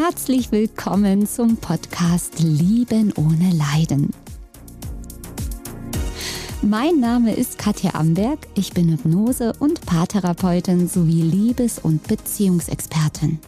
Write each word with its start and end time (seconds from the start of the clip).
herzlich 0.00 0.52
willkommen 0.52 1.26
zum 1.26 1.56
Podcast 1.56 2.38
Lieben 2.38 3.12
ohne 3.16 3.50
Leiden. 3.50 4.10
Mein 6.62 7.00
Name 7.00 7.34
ist 7.34 7.58
Katja 7.58 7.94
Amberg, 7.94 8.38
ich 8.54 8.72
bin 8.72 8.90
Hypnose- 8.90 9.54
und 9.58 9.84
Paartherapeutin 9.86 10.86
sowie 10.86 11.22
Liebes- 11.22 11.80
und 11.80 12.06
Beziehungsexpertin. 12.06 13.40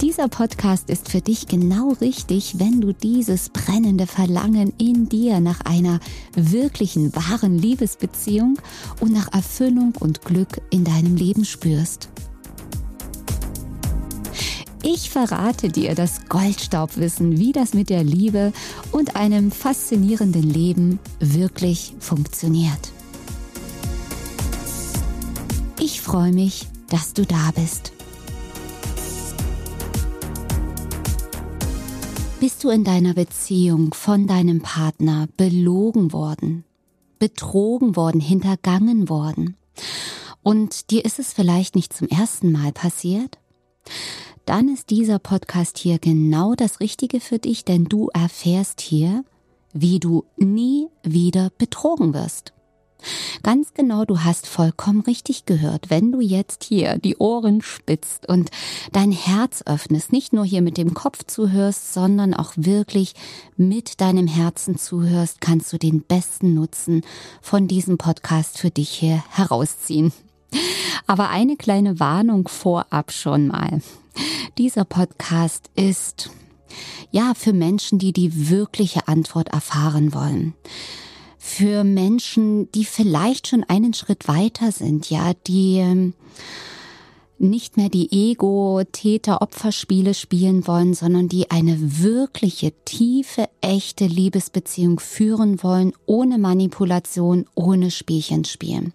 Dieser 0.00 0.28
Podcast 0.28 0.88
ist 0.88 1.10
für 1.10 1.20
dich 1.20 1.46
genau 1.46 1.90
richtig, 2.00 2.58
wenn 2.58 2.80
du 2.80 2.94
dieses 2.94 3.50
brennende 3.50 4.06
Verlangen 4.06 4.72
in 4.78 5.10
dir 5.10 5.40
nach 5.40 5.60
einer 5.66 6.00
wirklichen, 6.34 7.14
wahren 7.14 7.58
Liebesbeziehung 7.58 8.58
und 9.00 9.12
nach 9.12 9.30
Erfüllung 9.34 9.92
und 10.00 10.22
Glück 10.22 10.62
in 10.70 10.84
deinem 10.84 11.16
Leben 11.16 11.44
spürst. 11.44 12.08
Ich 14.86 15.08
verrate 15.08 15.70
dir 15.70 15.94
das 15.94 16.26
Goldstaubwissen, 16.28 17.38
wie 17.38 17.52
das 17.52 17.72
mit 17.72 17.88
der 17.88 18.04
Liebe 18.04 18.52
und 18.92 19.16
einem 19.16 19.50
faszinierenden 19.50 20.42
Leben 20.42 20.98
wirklich 21.20 21.94
funktioniert. 22.00 22.92
Ich 25.80 26.02
freue 26.02 26.32
mich, 26.32 26.66
dass 26.90 27.14
du 27.14 27.24
da 27.24 27.50
bist. 27.54 27.92
Bist 32.38 32.62
du 32.62 32.68
in 32.68 32.84
deiner 32.84 33.14
Beziehung 33.14 33.94
von 33.94 34.26
deinem 34.26 34.60
Partner 34.60 35.28
belogen 35.38 36.12
worden, 36.12 36.62
betrogen 37.18 37.96
worden, 37.96 38.20
hintergangen 38.20 39.08
worden? 39.08 39.56
Und 40.42 40.90
dir 40.90 41.06
ist 41.06 41.18
es 41.18 41.32
vielleicht 41.32 41.74
nicht 41.74 41.94
zum 41.94 42.06
ersten 42.08 42.52
Mal 42.52 42.72
passiert? 42.72 43.38
Dann 44.46 44.68
ist 44.68 44.90
dieser 44.90 45.18
Podcast 45.18 45.78
hier 45.78 45.98
genau 45.98 46.54
das 46.54 46.80
Richtige 46.80 47.20
für 47.20 47.38
dich, 47.38 47.64
denn 47.64 47.84
du 47.84 48.08
erfährst 48.12 48.80
hier, 48.80 49.24
wie 49.72 49.98
du 49.98 50.24
nie 50.36 50.88
wieder 51.02 51.50
betrogen 51.56 52.14
wirst. 52.14 52.52
Ganz 53.42 53.74
genau, 53.74 54.04
du 54.04 54.20
hast 54.20 54.46
vollkommen 54.46 55.00
richtig 55.02 55.44
gehört, 55.44 55.90
wenn 55.90 56.12
du 56.12 56.20
jetzt 56.20 56.64
hier 56.64 56.96
die 56.98 57.16
Ohren 57.16 57.60
spitzt 57.60 58.26
und 58.28 58.50
dein 58.92 59.12
Herz 59.12 59.62
öffnest, 59.66 60.12
nicht 60.12 60.32
nur 60.32 60.44
hier 60.44 60.62
mit 60.62 60.78
dem 60.78 60.94
Kopf 60.94 61.24
zuhörst, 61.24 61.92
sondern 61.92 62.32
auch 62.32 62.52
wirklich 62.56 63.14
mit 63.56 64.00
deinem 64.00 64.26
Herzen 64.26 64.78
zuhörst, 64.78 65.40
kannst 65.40 65.72
du 65.72 65.78
den 65.78 66.02
besten 66.02 66.54
Nutzen 66.54 67.02
von 67.42 67.68
diesem 67.68 67.98
Podcast 67.98 68.58
für 68.58 68.70
dich 68.70 68.90
hier 68.90 69.22
herausziehen. 69.30 70.12
Aber 71.06 71.28
eine 71.28 71.56
kleine 71.56 72.00
Warnung 72.00 72.48
vorab 72.48 73.12
schon 73.12 73.48
mal. 73.48 73.82
Dieser 74.56 74.84
Podcast 74.84 75.68
ist 75.74 76.30
ja 77.10 77.34
für 77.34 77.52
Menschen, 77.52 77.98
die 77.98 78.12
die 78.12 78.50
wirkliche 78.50 79.08
Antwort 79.08 79.48
erfahren 79.48 80.14
wollen. 80.14 80.54
Für 81.38 81.82
Menschen, 81.82 82.70
die 82.70 82.84
vielleicht 82.84 83.48
schon 83.48 83.64
einen 83.64 83.94
Schritt 83.94 84.28
weiter 84.28 84.70
sind, 84.70 85.10
ja, 85.10 85.32
die 85.48 86.12
nicht 87.38 87.76
mehr 87.76 87.88
die 87.88 88.30
Ego-Täter-Opferspiele 88.30 90.14
spielen 90.14 90.66
wollen, 90.66 90.94
sondern 90.94 91.28
die 91.28 91.50
eine 91.50 91.76
wirkliche, 92.00 92.72
tiefe, 92.84 93.48
echte 93.60 94.06
Liebesbeziehung 94.06 95.00
führen 95.00 95.62
wollen, 95.62 95.92
ohne 96.06 96.38
Manipulation, 96.38 97.46
ohne 97.54 97.90
Spielchen 97.90 98.44
spielen. 98.44 98.92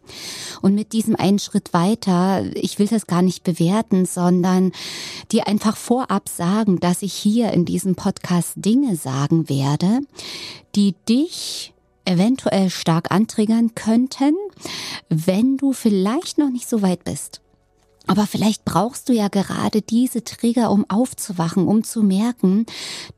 Und 0.61 0.73
mit 0.75 0.93
diesem 0.93 1.15
einen 1.15 1.39
Schritt 1.39 1.73
weiter, 1.73 2.45
ich 2.55 2.79
will 2.79 2.87
das 2.87 3.07
gar 3.07 3.21
nicht 3.21 3.43
bewerten, 3.43 4.05
sondern 4.05 4.71
die 5.31 5.43
einfach 5.43 5.75
vorab 5.75 6.29
sagen, 6.29 6.79
dass 6.79 7.01
ich 7.01 7.13
hier 7.13 7.51
in 7.51 7.65
diesem 7.65 7.95
Podcast 7.95 8.53
Dinge 8.55 8.95
sagen 8.95 9.49
werde, 9.49 9.99
die 10.75 10.95
dich 11.07 11.73
eventuell 12.05 12.69
stark 12.69 13.11
antriggern 13.11 13.75
könnten, 13.75 14.33
wenn 15.09 15.57
du 15.57 15.73
vielleicht 15.73 16.37
noch 16.37 16.49
nicht 16.49 16.67
so 16.67 16.81
weit 16.81 17.03
bist. 17.03 17.41
Aber 18.09 18.25
vielleicht 18.25 18.65
brauchst 18.65 19.07
du 19.07 19.13
ja 19.13 19.27
gerade 19.27 19.83
diese 19.83 20.23
Trigger, 20.23 20.71
um 20.71 20.83
aufzuwachen, 20.89 21.67
um 21.67 21.83
zu 21.83 22.01
merken, 22.01 22.65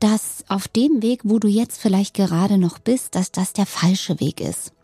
dass 0.00 0.44
auf 0.48 0.68
dem 0.68 1.00
Weg, 1.00 1.22
wo 1.24 1.38
du 1.38 1.48
jetzt 1.48 1.80
vielleicht 1.80 2.12
gerade 2.12 2.58
noch 2.58 2.78
bist, 2.78 3.14
dass 3.14 3.32
das 3.32 3.54
der 3.54 3.64
falsche 3.64 4.20
Weg 4.20 4.42
ist. 4.42 4.74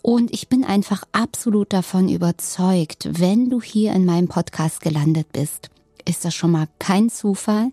Und 0.00 0.32
ich 0.32 0.48
bin 0.48 0.64
einfach 0.64 1.04
absolut 1.12 1.74
davon 1.74 2.08
überzeugt, 2.08 3.06
wenn 3.20 3.50
du 3.50 3.60
hier 3.60 3.92
in 3.92 4.06
meinem 4.06 4.28
Podcast 4.28 4.80
gelandet 4.80 5.30
bist, 5.32 5.68
ist 6.08 6.24
das 6.24 6.34
schon 6.34 6.52
mal 6.52 6.66
kein 6.78 7.10
Zufall, 7.10 7.70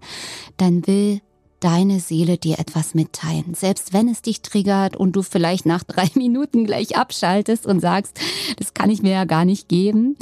dann 0.58 0.86
will 0.88 1.22
deine 1.62 2.00
Seele 2.00 2.38
dir 2.38 2.60
etwas 2.60 2.96
mitteilen. 2.96 3.54
Selbst 3.54 3.94
wenn 3.94 4.10
es 4.10 4.22
dich 4.22 4.42
triggert 4.42 4.98
und 4.98 5.14
du 5.14 5.22
vielleicht 5.22 5.66
nach 5.66 5.84
drei 5.84 6.10
Minuten 6.16 6.66
gleich 6.66 6.98
abschaltest 6.98 7.66
und 7.66 7.80
sagst, 7.80 8.20
das 8.58 8.74
kann 8.74 8.90
ich 8.90 9.02
mir 9.02 9.12
ja 9.12 9.26
gar 9.26 9.46
nicht 9.46 9.70
geben, 9.70 10.18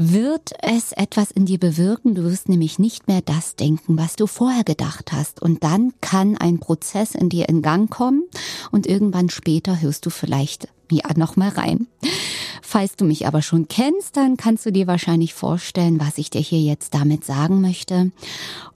wird 0.00 0.52
es 0.62 0.92
etwas 0.92 1.32
in 1.32 1.44
dir 1.44 1.58
bewirken. 1.58 2.14
Du 2.14 2.22
wirst 2.22 2.48
nämlich 2.48 2.78
nicht 2.78 3.08
mehr 3.08 3.20
das 3.20 3.56
denken, 3.56 3.98
was 3.98 4.14
du 4.14 4.28
vorher 4.28 4.62
gedacht 4.62 5.10
hast. 5.10 5.42
Und 5.42 5.64
dann 5.64 5.92
kann 6.00 6.36
ein 6.36 6.60
Prozess 6.60 7.16
in 7.16 7.28
dir 7.28 7.48
in 7.48 7.62
Gang 7.62 7.90
kommen 7.90 8.22
und 8.70 8.86
irgendwann 8.86 9.28
später 9.28 9.80
hörst 9.80 10.06
du 10.06 10.10
vielleicht 10.10 10.68
ja 10.88 11.02
noch 11.16 11.34
mal 11.34 11.48
rein. 11.48 11.88
Falls 12.62 12.94
du 12.94 13.04
mich 13.04 13.26
aber 13.26 13.42
schon 13.42 13.66
kennst, 13.66 14.16
dann 14.16 14.36
kannst 14.36 14.64
du 14.66 14.70
dir 14.70 14.86
wahrscheinlich 14.86 15.34
vorstellen, 15.34 15.98
was 15.98 16.16
ich 16.18 16.30
dir 16.30 16.40
hier 16.40 16.60
jetzt 16.60 16.94
damit 16.94 17.24
sagen 17.24 17.60
möchte. 17.60 18.12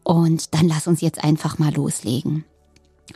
Und 0.03 0.55
dann 0.55 0.67
lass 0.67 0.89
uns 0.89 1.03
jetzt 1.03 1.23
einfach 1.23 1.61
mal 1.61 1.73
loslegen. 1.73 2.45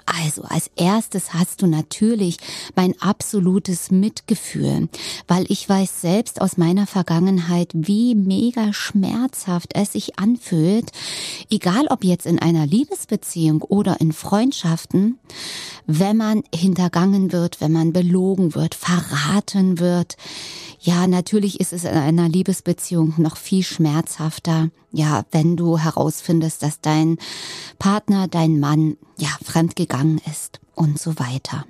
Also 0.05 0.43
als 0.43 0.71
erstes 0.77 1.35
hast 1.35 1.63
du 1.63 1.67
natürlich 1.67 2.39
mein 2.75 2.95
absolutes 3.01 3.91
Mitgefühl, 3.91 4.89
weil 5.29 5.47
ich 5.49 5.69
weiß 5.69 6.01
selbst 6.01 6.41
aus 6.41 6.57
meiner 6.57 6.87
Vergangenheit, 6.87 7.71
wie 7.75 8.15
mega 8.15 8.73
schmerzhaft 8.73 9.75
es 9.75 9.93
sich 9.93 10.19
anfühlt, 10.19 10.93
egal 11.51 11.87
ob 11.89 12.05
jetzt 12.05 12.27
in 12.27 12.39
einer 12.39 12.67
Liebesbeziehung 12.67 13.63
oder 13.63 14.01
in 14.01 14.13
Freundschaften, 14.13 15.19
wenn 15.87 16.17
man 16.17 16.43
hintergangen 16.55 17.33
wird, 17.33 17.61
wenn 17.61 17.73
man 17.73 17.93
belogen 17.93 18.55
wird, 18.55 18.75
verraten 18.75 19.79
wird, 19.79 20.17
ja, 20.81 21.07
natürlich 21.07 21.61
ist 21.61 21.73
es 21.73 21.85
in 21.85 21.91
einer 21.91 22.29
Liebesbeziehung 22.29 23.15
noch 23.19 23.37
viel 23.37 23.63
schmerzhafter, 23.63 24.71
ja, 24.93 25.25
wenn 25.31 25.57
du 25.57 25.79
herausfindest, 25.79 26.63
dass 26.63 26.81
dein 26.81 27.19
Partner, 27.79 28.29
dein 28.29 28.61
Mann, 28.61 28.97
ja, 29.19 29.31
fremdgegangen 29.45 30.21
ist 30.31 30.61
und 30.75 30.99
so 30.99 31.19
weiter. 31.19 31.65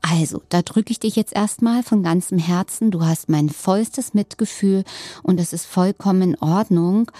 Also, 0.00 0.42
da 0.48 0.62
drücke 0.62 0.90
ich 0.92 1.00
dich 1.00 1.16
jetzt 1.16 1.34
erstmal 1.34 1.82
von 1.82 2.02
ganzem 2.02 2.38
Herzen. 2.38 2.90
Du 2.90 3.04
hast 3.04 3.28
mein 3.28 3.48
vollstes 3.48 4.14
Mitgefühl 4.14 4.84
und 5.22 5.40
es 5.40 5.52
ist 5.52 5.66
vollkommen 5.66 6.22
in 6.22 6.38
Ordnung. 6.40 7.10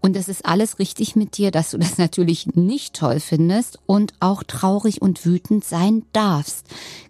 Und 0.00 0.16
es 0.16 0.28
ist 0.28 0.44
alles 0.44 0.78
richtig 0.78 1.16
mit 1.16 1.36
dir, 1.36 1.50
dass 1.50 1.70
du 1.70 1.78
das 1.78 1.98
natürlich 1.98 2.46
nicht 2.54 2.94
toll 2.94 3.20
findest 3.20 3.78
und 3.86 4.14
auch 4.20 4.42
traurig 4.42 5.02
und 5.02 5.24
wütend 5.24 5.64
sein 5.64 6.04
darfst. 6.12 6.66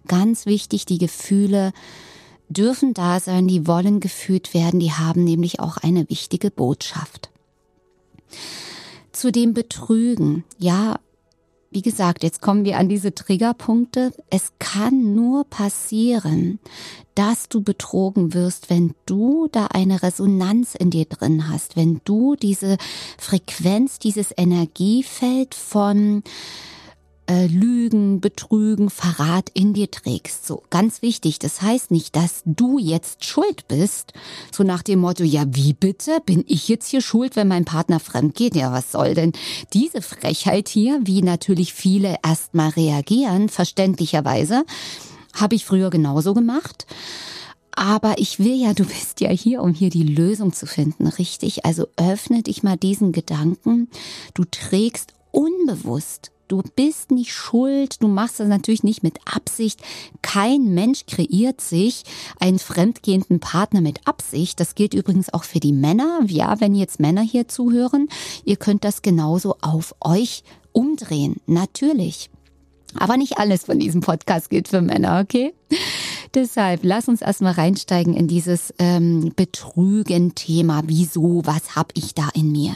Ganz 0.07 0.45
wichtig, 0.45 0.85
die 0.85 0.97
Gefühle 0.97 1.73
dürfen 2.53 2.93
da 2.93 3.19
sein, 3.19 3.47
die 3.47 3.67
wollen 3.67 3.99
gefühlt 3.99 4.53
werden, 4.53 4.79
die 4.79 4.91
haben 4.91 5.23
nämlich 5.23 5.59
auch 5.59 5.77
eine 5.77 6.09
wichtige 6.09 6.51
Botschaft. 6.51 7.29
Zu 9.11 9.31
dem 9.31 9.53
Betrügen, 9.53 10.43
ja, 10.57 10.99
wie 11.73 11.81
gesagt, 11.81 12.23
jetzt 12.23 12.41
kommen 12.41 12.65
wir 12.65 12.77
an 12.77 12.89
diese 12.89 13.15
Triggerpunkte. 13.15 14.11
Es 14.29 14.51
kann 14.59 15.15
nur 15.15 15.45
passieren, 15.45 16.59
dass 17.15 17.47
du 17.47 17.61
betrogen 17.61 18.33
wirst, 18.33 18.69
wenn 18.69 18.93
du 19.05 19.47
da 19.49 19.67
eine 19.67 20.03
Resonanz 20.03 20.75
in 20.75 20.89
dir 20.89 21.05
drin 21.05 21.47
hast, 21.47 21.77
wenn 21.77 22.01
du 22.03 22.35
diese 22.35 22.77
Frequenz, 23.17 23.99
dieses 23.99 24.33
Energiefeld 24.35 25.55
von 25.55 26.23
äh, 27.31 27.47
Lügen, 27.47 28.19
Betrügen, 28.19 28.89
Verrat 28.89 29.49
in 29.53 29.73
dir 29.73 29.89
trägst. 29.89 30.45
So 30.45 30.63
ganz 30.69 31.01
wichtig. 31.01 31.39
Das 31.39 31.61
heißt 31.61 31.89
nicht, 31.89 32.15
dass 32.17 32.41
du 32.45 32.77
jetzt 32.77 33.23
schuld 33.23 33.69
bist. 33.69 34.11
So 34.51 34.63
nach 34.63 34.83
dem 34.83 34.99
Motto, 34.99 35.23
ja 35.23 35.45
wie 35.47 35.71
bitte? 35.71 36.19
Bin 36.25 36.43
ich 36.45 36.67
jetzt 36.67 36.89
hier 36.89 36.99
schuld, 36.99 37.37
wenn 37.37 37.47
mein 37.47 37.63
Partner 37.63 38.01
fremd 38.01 38.35
geht? 38.35 38.55
Ja, 38.55 38.73
was 38.73 38.91
soll 38.91 39.13
denn 39.13 39.31
diese 39.71 40.01
Frechheit 40.01 40.67
hier? 40.67 40.99
Wie 41.03 41.21
natürlich 41.21 41.73
viele 41.73 42.17
erstmal 42.21 42.71
reagieren, 42.71 43.47
verständlicherweise. 43.47 44.65
Habe 45.33 45.55
ich 45.55 45.63
früher 45.63 45.89
genauso 45.89 46.33
gemacht. 46.33 46.85
Aber 47.73 48.15
ich 48.17 48.39
will 48.39 48.55
ja, 48.55 48.73
du 48.73 48.83
bist 48.83 49.21
ja 49.21 49.29
hier, 49.29 49.61
um 49.61 49.73
hier 49.73 49.89
die 49.89 50.03
Lösung 50.03 50.51
zu 50.51 50.65
finden, 50.65 51.07
richtig? 51.07 51.63
Also 51.63 51.87
öffne 51.95 52.43
dich 52.43 52.63
mal 52.63 52.75
diesen 52.75 53.13
Gedanken. 53.13 53.89
Du 54.33 54.43
trägst 54.43 55.13
unbewusst 55.31 56.31
Du 56.51 56.61
bist 56.75 57.11
nicht 57.11 57.31
schuld. 57.31 58.03
Du 58.03 58.09
machst 58.09 58.41
das 58.41 58.49
natürlich 58.49 58.83
nicht 58.83 59.03
mit 59.03 59.19
Absicht. 59.23 59.81
Kein 60.21 60.73
Mensch 60.73 61.05
kreiert 61.05 61.61
sich 61.61 62.03
einen 62.41 62.59
fremdgehenden 62.59 63.39
Partner 63.39 63.79
mit 63.79 64.05
Absicht. 64.05 64.59
Das 64.59 64.75
gilt 64.75 64.93
übrigens 64.93 65.33
auch 65.33 65.45
für 65.45 65.61
die 65.61 65.71
Männer. 65.71 66.19
Ja, 66.27 66.59
wenn 66.59 66.75
jetzt 66.75 66.99
Männer 66.99 67.21
hier 67.21 67.47
zuhören, 67.47 68.09
ihr 68.43 68.57
könnt 68.57 68.83
das 68.83 69.01
genauso 69.01 69.55
auf 69.61 69.95
euch 70.01 70.43
umdrehen. 70.73 71.37
Natürlich. 71.45 72.29
Aber 72.99 73.15
nicht 73.15 73.37
alles 73.37 73.63
von 73.63 73.79
diesem 73.79 74.01
Podcast 74.01 74.49
gilt 74.49 74.67
für 74.67 74.81
Männer, 74.81 75.21
okay? 75.23 75.53
Deshalb 76.33 76.81
lass 76.83 77.07
uns 77.07 77.21
erstmal 77.21 77.53
reinsteigen 77.53 78.13
in 78.13 78.27
dieses 78.27 78.73
ähm, 78.77 79.31
Betrügen-Thema. 79.37 80.83
Wieso? 80.87 81.43
Was 81.45 81.77
hab 81.77 81.93
ich 81.95 82.13
da 82.13 82.27
in 82.33 82.51
mir? 82.51 82.75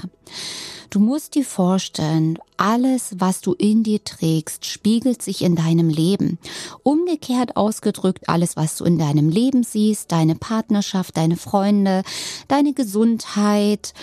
Du 0.90 1.00
musst 1.00 1.36
dir 1.36 1.46
vorstellen, 1.46 2.38
alles, 2.58 3.16
was 3.18 3.42
du 3.42 3.54
in 3.54 3.84
dir 3.84 4.04
trägst, 4.04 4.66
spiegelt 4.66 5.22
sich 5.22 5.44
in 5.44 5.56
deinem 5.56 5.90
Leben. 5.90 6.38
Umgekehrt 6.84 7.58
ausgedrückt, 7.58 8.30
alles, 8.30 8.56
was 8.56 8.78
du 8.78 8.86
in 8.86 8.98
deinem 8.98 9.30
Leben 9.30 9.64
siehst, 9.64 10.12
deine 10.12 10.36
Partnerschaft, 10.36 11.18
deine 11.18 11.38
Freunde, 11.38 12.04
deine 12.48 12.74
Gesundheit, 12.74 13.94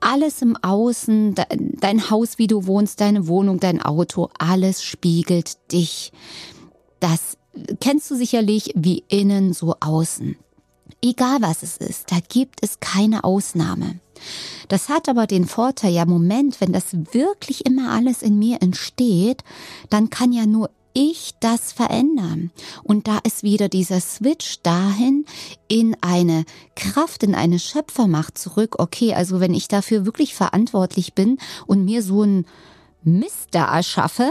alles 0.00 0.42
im 0.42 0.56
Außen, 0.56 1.34
dein 1.80 2.10
Haus, 2.10 2.38
wie 2.38 2.46
du 2.46 2.66
wohnst, 2.66 3.00
deine 3.00 3.26
Wohnung, 3.28 3.60
dein 3.60 3.80
Auto, 3.80 4.30
alles 4.38 4.82
spiegelt 4.82 5.72
dich. 5.72 6.12
Das 6.98 7.36
kennst 7.80 8.10
du 8.10 8.16
sicherlich 8.16 8.72
wie 8.74 9.04
innen 9.08 9.52
so 9.52 9.76
außen. 9.80 10.36
Egal 11.02 11.38
was 11.40 11.62
es 11.62 11.76
ist, 11.76 12.10
da 12.10 12.16
gibt 12.28 12.62
es 12.62 12.80
keine 12.80 13.24
Ausnahme. 13.24 14.00
Das 14.68 14.88
hat 14.88 15.08
aber 15.08 15.26
den 15.26 15.46
Vorteil, 15.46 15.92
ja 15.92 16.04
Moment, 16.04 16.60
wenn 16.60 16.72
das 16.72 16.86
wirklich 17.12 17.66
immer 17.66 17.92
alles 17.92 18.22
in 18.22 18.38
mir 18.38 18.62
entsteht, 18.62 19.42
dann 19.88 20.10
kann 20.10 20.32
ja 20.32 20.46
nur 20.46 20.70
ich 20.92 21.32
das 21.40 21.72
verändern. 21.72 22.50
Und 22.82 23.06
da 23.06 23.18
ist 23.24 23.42
wieder 23.42 23.68
dieser 23.68 24.00
Switch 24.00 24.60
dahin 24.62 25.24
in 25.68 25.96
eine 26.00 26.44
Kraft, 26.74 27.22
in 27.22 27.34
eine 27.34 27.58
Schöpfermacht 27.58 28.36
zurück. 28.36 28.76
Okay, 28.78 29.14
also 29.14 29.40
wenn 29.40 29.54
ich 29.54 29.68
dafür 29.68 30.04
wirklich 30.04 30.34
verantwortlich 30.34 31.14
bin 31.14 31.38
und 31.66 31.84
mir 31.84 32.02
so 32.02 32.24
ein 32.24 32.46
Mist 33.02 33.48
da 33.52 33.74
erschaffe 33.76 34.30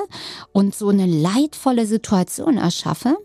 und 0.52 0.76
so 0.76 0.90
eine 0.90 1.06
leidvolle 1.06 1.88
Situation 1.88 2.58
erschaffe, 2.58 3.18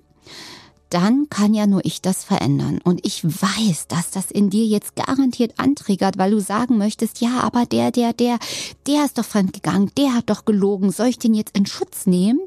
dann 0.95 1.29
kann 1.29 1.55
ja 1.55 1.67
nur 1.67 1.85
ich 1.85 2.03
das 2.03 2.23
verändern. 2.23 2.81
Und 2.85 3.05
ich 3.05 3.25
weiß, 3.25 3.89
dass 3.89 4.13
das 4.13 4.31
in 4.31 4.49
dir 4.49 4.65
jetzt 4.65 4.95
garantiert 4.95 5.55
antriggert, 5.59 6.19
weil 6.19 6.31
du 6.31 6.41
sagen 6.41 6.79
möchtest, 6.79 7.21
ja, 7.21 7.41
aber 7.41 7.67
der, 7.67 7.91
der, 7.91 8.13
der, 8.13 8.39
der 8.87 9.05
ist 9.05 9.19
doch 9.19 9.25
fremdgegangen, 9.25 9.91
der 9.99 10.15
hat 10.15 10.31
doch 10.31 10.45
gelogen, 10.45 10.93
soll 10.93 11.09
ich 11.09 11.19
den 11.19 11.35
jetzt 11.35 11.57
in 11.57 11.67
Schutz 11.67 12.07
nehmen? 12.07 12.39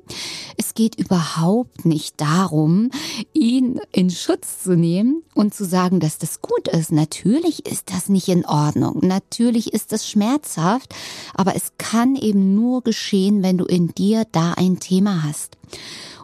Es 0.55 0.73
geht 0.75 0.95
überhaupt 0.95 1.83
nicht 1.85 2.21
darum, 2.21 2.89
ihn 3.33 3.81
in 3.91 4.09
Schutz 4.09 4.63
zu 4.63 4.77
nehmen 4.77 5.23
und 5.33 5.53
zu 5.53 5.65
sagen, 5.65 5.99
dass 5.99 6.17
das 6.17 6.41
gut 6.41 6.69
ist. 6.69 6.93
Natürlich 6.93 7.65
ist 7.65 7.91
das 7.91 8.07
nicht 8.07 8.29
in 8.29 8.45
Ordnung. 8.45 8.99
Natürlich 9.01 9.73
ist 9.73 9.91
das 9.91 10.09
schmerzhaft, 10.09 10.95
aber 11.33 11.53
es 11.57 11.73
kann 11.77 12.15
eben 12.15 12.55
nur 12.55 12.81
geschehen, 12.81 13.43
wenn 13.43 13.57
du 13.57 13.65
in 13.65 13.89
dir 13.89 14.25
da 14.31 14.53
ein 14.53 14.79
Thema 14.79 15.23
hast. 15.23 15.57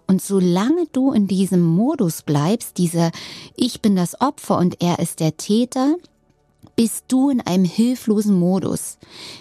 Und 0.07 0.21
solange 0.21 0.85
du 0.91 1.11
in 1.11 1.27
diesem 1.27 1.61
Modus 1.61 2.21
bleibst, 2.21 2.77
dieser 2.77 3.11
Ich 3.55 3.81
bin 3.81 3.95
das 3.95 4.19
Opfer 4.21 4.57
und 4.57 4.81
er 4.81 4.99
ist 4.99 5.19
der 5.19 5.37
Täter, 5.37 5.95
bist 6.75 7.05
du 7.07 7.29
in 7.29 7.41
einem 7.41 7.65
hilflosen 7.65 8.37
Modus. 8.37 8.97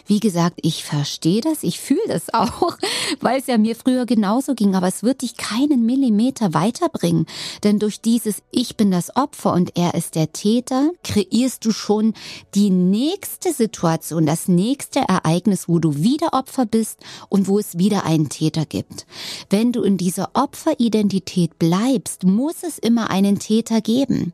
Wie 0.06 0.20
gesagt, 0.20 0.58
ich 0.62 0.84
verstehe 0.84 1.40
das, 1.40 1.62
ich 1.62 1.80
fühle 1.80 2.06
das 2.08 2.28
auch, 2.34 2.76
weil 3.20 3.40
es 3.40 3.46
ja 3.46 3.58
mir 3.58 3.74
früher 3.74 4.06
genauso 4.06 4.54
ging, 4.54 4.74
aber 4.74 4.88
es 4.88 5.02
wird 5.02 5.22
dich 5.22 5.36
keinen 5.36 5.86
Millimeter 5.86 6.54
weiterbringen. 6.54 7.26
Denn 7.64 7.78
durch 7.78 8.00
dieses 8.00 8.42
Ich 8.50 8.76
bin 8.76 8.90
das 8.90 9.16
Opfer 9.16 9.52
und 9.52 9.76
er 9.76 9.94
ist 9.94 10.14
der 10.14 10.32
Täter, 10.32 10.90
kreierst 11.04 11.64
du 11.64 11.72
schon 11.72 12.14
die 12.54 12.70
nächste 12.70 13.52
Situation, 13.52 14.26
das 14.26 14.48
nächste 14.48 15.00
Ereignis, 15.00 15.68
wo 15.68 15.78
du 15.78 15.96
wieder 15.96 16.34
Opfer 16.34 16.66
bist 16.66 17.00
und 17.28 17.48
wo 17.48 17.58
es 17.58 17.78
wieder 17.78 18.04
einen 18.04 18.28
Täter 18.28 18.66
gibt. 18.66 19.06
Wenn 19.48 19.72
du 19.72 19.82
in 19.82 19.96
dieser 19.96 20.30
Opferidentität 20.34 21.58
bleibst, 21.58 22.24
muss 22.24 22.62
es 22.62 22.78
immer 22.78 23.10
einen 23.10 23.38
Täter 23.38 23.80
geben. 23.80 24.32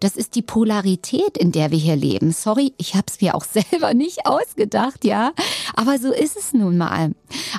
Das 0.00 0.16
ist 0.16 0.34
die 0.34 0.42
Polarität, 0.42 1.38
in 1.38 1.52
der 1.52 1.70
wir 1.70 1.78
hier 1.78 1.96
leben 1.96 2.31
sorry, 2.32 2.74
ich 2.78 2.94
habe 2.94 3.06
es 3.08 3.20
mir 3.20 3.34
auch 3.34 3.44
selber 3.70 3.94
nicht 3.94 4.26
ausgedacht, 4.26 5.04
ja, 5.04 5.32
aber 5.74 5.98
so 5.98 6.12
ist 6.12 6.36
es 6.36 6.52
nun 6.52 6.78
mal. 6.78 7.12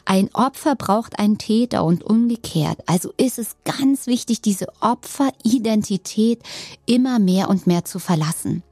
Ein 0.05 0.29
Opfer 0.33 0.75
braucht 0.75 1.19
einen 1.19 1.37
Täter 1.37 1.83
und 1.83 2.03
umgekehrt. 2.03 2.79
Also 2.85 3.13
ist 3.17 3.39
es 3.39 3.55
ganz 3.65 4.07
wichtig, 4.07 4.41
diese 4.41 4.67
Opferidentität 4.81 6.41
immer 6.85 7.19
mehr 7.19 7.49
und 7.49 7.67
mehr 7.67 7.85
zu 7.85 7.99
verlassen. 7.99 8.63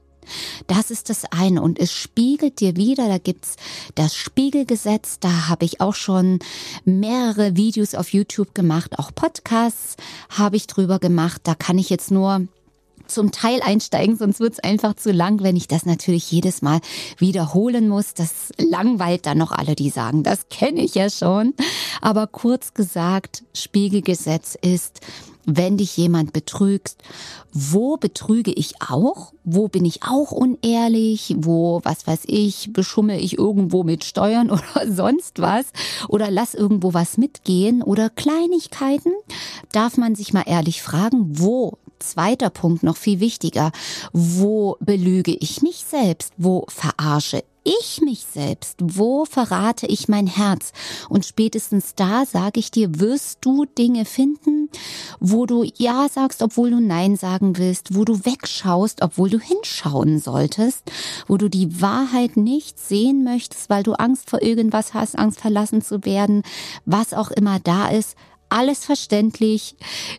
Das 0.66 0.90
ist 0.90 1.10
das 1.10 1.24
eine 1.30 1.62
und 1.62 1.78
es 1.78 1.92
spiegelt 1.92 2.60
dir 2.60 2.76
wieder, 2.76 3.08
da 3.08 3.18
gibt's 3.18 3.56
das 3.94 4.14
Spiegelgesetz, 4.14 5.18
da 5.18 5.48
habe 5.48 5.64
ich 5.64 5.80
auch 5.80 5.94
schon 5.94 6.38
mehrere 6.84 7.56
Videos 7.56 7.94
auf 7.94 8.12
YouTube 8.12 8.54
gemacht, 8.54 8.98
auch 8.98 9.12
Podcasts 9.14 9.96
habe 10.30 10.56
ich 10.56 10.66
drüber 10.66 10.98
gemacht, 10.98 11.42
da 11.44 11.54
kann 11.54 11.78
ich 11.78 11.90
jetzt 11.90 12.10
nur 12.10 12.46
zum 13.14 13.32
Teil 13.32 13.60
einsteigen, 13.62 14.16
sonst 14.16 14.40
wird 14.40 14.54
es 14.54 14.58
einfach 14.60 14.94
zu 14.94 15.12
lang, 15.12 15.42
wenn 15.42 15.56
ich 15.56 15.68
das 15.68 15.86
natürlich 15.86 16.30
jedes 16.30 16.62
Mal 16.62 16.80
wiederholen 17.18 17.88
muss. 17.88 18.14
Das 18.14 18.52
langweilt 18.58 19.26
dann 19.26 19.38
noch 19.38 19.52
alle, 19.52 19.74
die 19.74 19.90
sagen, 19.90 20.22
das 20.22 20.48
kenne 20.48 20.82
ich 20.82 20.94
ja 20.94 21.10
schon. 21.10 21.54
Aber 22.00 22.26
kurz 22.26 22.74
gesagt, 22.74 23.44
Spiegelgesetz 23.54 24.56
ist, 24.60 25.00
wenn 25.44 25.76
dich 25.76 25.96
jemand 25.96 26.32
betrügst, 26.32 27.02
wo 27.52 27.96
betrüge 27.96 28.52
ich 28.52 28.80
auch? 28.80 29.32
Wo 29.44 29.68
bin 29.68 29.84
ich 29.84 30.02
auch 30.04 30.30
unehrlich? 30.30 31.34
Wo, 31.38 31.80
was 31.82 32.06
weiß 32.06 32.22
ich, 32.26 32.72
beschummel 32.72 33.22
ich 33.22 33.38
irgendwo 33.38 33.82
mit 33.82 34.04
Steuern 34.04 34.50
oder 34.50 34.90
sonst 34.90 35.40
was? 35.40 35.66
Oder 36.08 36.30
lass 36.30 36.54
irgendwo 36.54 36.94
was 36.94 37.18
mitgehen? 37.18 37.82
Oder 37.82 38.08
Kleinigkeiten? 38.08 39.12
Darf 39.72 39.96
man 39.96 40.14
sich 40.14 40.32
mal 40.32 40.44
ehrlich 40.46 40.82
fragen, 40.82 41.38
wo 41.38 41.78
zweiter 42.02 42.50
Punkt 42.50 42.82
noch 42.82 42.96
viel 42.96 43.20
wichtiger. 43.20 43.72
Wo 44.12 44.76
belüge 44.80 45.34
ich 45.34 45.62
mich 45.62 45.84
selbst? 45.88 46.32
Wo 46.36 46.66
verarsche 46.68 47.42
ich 47.64 48.00
mich 48.00 48.26
selbst? 48.32 48.78
Wo 48.82 49.24
verrate 49.24 49.86
ich 49.86 50.08
mein 50.08 50.26
Herz? 50.26 50.72
Und 51.08 51.24
spätestens 51.24 51.94
da, 51.94 52.24
sage 52.26 52.60
ich 52.60 52.70
dir, 52.70 52.98
wirst 53.00 53.38
du 53.42 53.64
Dinge 53.64 54.04
finden, 54.04 54.68
wo 55.20 55.46
du 55.46 55.64
Ja 55.76 56.08
sagst, 56.08 56.42
obwohl 56.42 56.70
du 56.70 56.80
Nein 56.80 57.16
sagen 57.16 57.56
willst, 57.58 57.94
wo 57.94 58.04
du 58.04 58.24
wegschaust, 58.24 59.02
obwohl 59.02 59.30
du 59.30 59.38
hinschauen 59.38 60.18
solltest, 60.18 60.90
wo 61.28 61.36
du 61.36 61.48
die 61.48 61.80
Wahrheit 61.80 62.36
nicht 62.36 62.78
sehen 62.78 63.24
möchtest, 63.24 63.70
weil 63.70 63.82
du 63.82 63.92
Angst 63.92 64.30
vor 64.30 64.42
irgendwas 64.42 64.94
hast, 64.94 65.18
Angst 65.18 65.40
verlassen 65.40 65.82
zu 65.82 66.04
werden, 66.04 66.42
was 66.84 67.14
auch 67.14 67.30
immer 67.30 67.60
da 67.60 67.88
ist 67.88 68.16
alles 68.52 68.84
verständlich, 68.84 69.74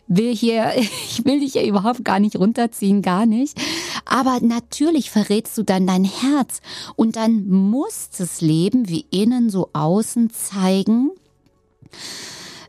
will 0.06 0.34
hier, 0.34 0.72
ich 0.76 1.24
will 1.24 1.40
dich 1.40 1.54
ja 1.54 1.62
überhaupt 1.62 2.04
gar 2.04 2.20
nicht 2.20 2.36
runterziehen, 2.36 3.00
gar 3.02 3.26
nicht. 3.26 3.58
Aber 4.04 4.40
natürlich 4.40 5.10
verrätst 5.10 5.56
du 5.56 5.62
dann 5.62 5.86
dein 5.86 6.04
Herz 6.04 6.60
und 6.96 7.16
dann 7.16 7.48
muss 7.48 8.10
das 8.16 8.40
Leben 8.40 8.88
wie 8.88 9.06
innen 9.10 9.50
so 9.50 9.70
außen 9.72 10.30
zeigen, 10.30 11.10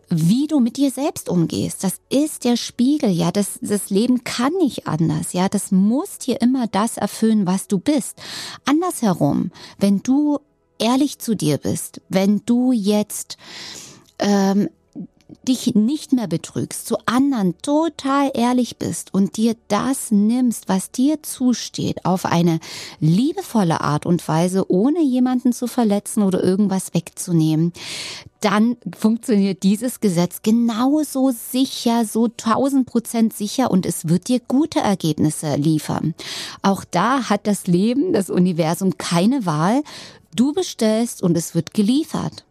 wie 0.09 0.47
du 0.47 0.59
mit 0.59 0.77
dir 0.77 0.91
selbst 0.91 1.29
umgehst. 1.29 1.83
Das 1.83 1.99
ist 2.09 2.43
der 2.43 2.57
Spiegel, 2.57 3.09
ja. 3.09 3.31
Das, 3.31 3.59
das 3.61 3.89
Leben 3.89 4.23
kann 4.23 4.53
nicht 4.53 4.87
anders, 4.87 5.33
ja. 5.33 5.49
Das 5.49 5.71
muss 5.71 6.19
dir 6.19 6.41
immer 6.41 6.67
das 6.67 6.97
erfüllen, 6.97 7.47
was 7.47 7.67
du 7.67 7.79
bist. 7.79 8.21
Andersherum, 8.65 9.51
wenn 9.79 10.03
du 10.03 10.39
ehrlich 10.77 11.19
zu 11.19 11.35
dir 11.35 11.57
bist, 11.57 12.01
wenn 12.09 12.43
du 12.45 12.71
jetzt 12.71 13.37
ähm, 14.19 14.69
dich 15.47 15.73
nicht 15.75 16.13
mehr 16.13 16.27
betrügst, 16.27 16.85
zu 16.87 16.97
anderen 17.05 17.57
total 17.61 18.31
ehrlich 18.33 18.77
bist 18.77 19.13
und 19.13 19.37
dir 19.37 19.55
das 19.67 20.11
nimmst, 20.11 20.69
was 20.69 20.91
dir 20.91 21.23
zusteht, 21.23 22.05
auf 22.05 22.25
eine 22.25 22.59
liebevolle 22.99 23.81
Art 23.81 24.05
und 24.05 24.27
Weise, 24.27 24.69
ohne 24.71 25.01
jemanden 25.01 25.53
zu 25.53 25.67
verletzen 25.67 26.23
oder 26.23 26.43
irgendwas 26.43 26.93
wegzunehmen, 26.93 27.73
dann 28.39 28.77
funktioniert 28.95 29.63
dieses 29.63 29.99
Gesetz 29.99 30.43
genauso 30.43 31.31
sicher, 31.31 32.05
so 32.05 32.27
tausend 32.27 32.85
Prozent 32.85 33.33
sicher 33.33 33.71
und 33.71 33.87
es 33.87 34.07
wird 34.07 34.27
dir 34.27 34.39
gute 34.39 34.79
Ergebnisse 34.79 35.55
liefern. 35.55 36.13
Auch 36.61 36.83
da 36.83 37.29
hat 37.29 37.47
das 37.47 37.65
Leben, 37.65 38.13
das 38.13 38.29
Universum 38.29 38.99
keine 38.99 39.47
Wahl. 39.47 39.81
Du 40.35 40.53
bestellst 40.53 41.23
und 41.23 41.35
es 41.35 41.55
wird 41.55 41.73
geliefert. 41.73 42.44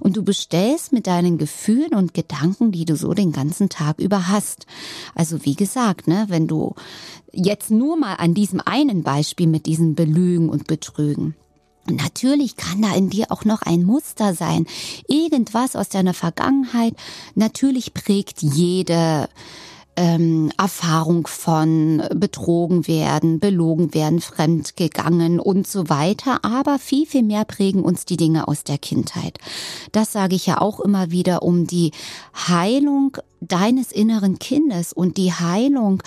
Und 0.00 0.16
du 0.16 0.22
bestellst 0.22 0.92
mit 0.92 1.06
deinen 1.06 1.38
Gefühlen 1.38 1.94
und 1.94 2.14
Gedanken, 2.14 2.72
die 2.72 2.84
du 2.84 2.96
so 2.96 3.14
den 3.14 3.32
ganzen 3.32 3.68
Tag 3.68 3.98
über 3.98 4.28
hast. 4.28 4.66
Also 5.14 5.44
wie 5.44 5.54
gesagt, 5.54 6.08
ne, 6.08 6.26
wenn 6.28 6.46
du 6.46 6.74
jetzt 7.32 7.70
nur 7.70 7.96
mal 7.96 8.14
an 8.14 8.34
diesem 8.34 8.60
einen 8.60 9.02
Beispiel 9.02 9.46
mit 9.46 9.66
diesen 9.66 9.94
Belügen 9.94 10.48
und 10.48 10.66
Betrügen. 10.66 11.34
Natürlich 11.90 12.56
kann 12.56 12.80
da 12.80 12.94
in 12.94 13.10
dir 13.10 13.30
auch 13.30 13.44
noch 13.44 13.62
ein 13.62 13.84
Muster 13.84 14.34
sein. 14.34 14.66
Irgendwas 15.06 15.76
aus 15.76 15.90
deiner 15.90 16.14
Vergangenheit. 16.14 16.94
Natürlich 17.34 17.92
prägt 17.92 18.42
jede 18.42 19.28
ähm, 19.96 20.50
Erfahrung 20.58 21.26
von 21.26 22.02
betrogen 22.14 22.86
werden, 22.86 23.40
belogen 23.40 23.94
werden, 23.94 24.20
fremdgegangen 24.20 25.40
und 25.40 25.66
so 25.66 25.88
weiter. 25.88 26.44
Aber 26.44 26.78
viel, 26.78 27.06
viel 27.06 27.22
mehr 27.22 27.44
prägen 27.44 27.82
uns 27.82 28.04
die 28.04 28.16
Dinge 28.16 28.48
aus 28.48 28.64
der 28.64 28.78
Kindheit. 28.78 29.38
Das 29.92 30.12
sage 30.12 30.34
ich 30.34 30.46
ja 30.46 30.60
auch 30.60 30.80
immer 30.80 31.10
wieder, 31.10 31.42
um 31.42 31.66
die 31.66 31.92
Heilung 32.48 33.16
deines 33.40 33.92
inneren 33.92 34.38
Kindes 34.38 34.92
und 34.92 35.16
die 35.16 35.32
Heilung 35.32 36.02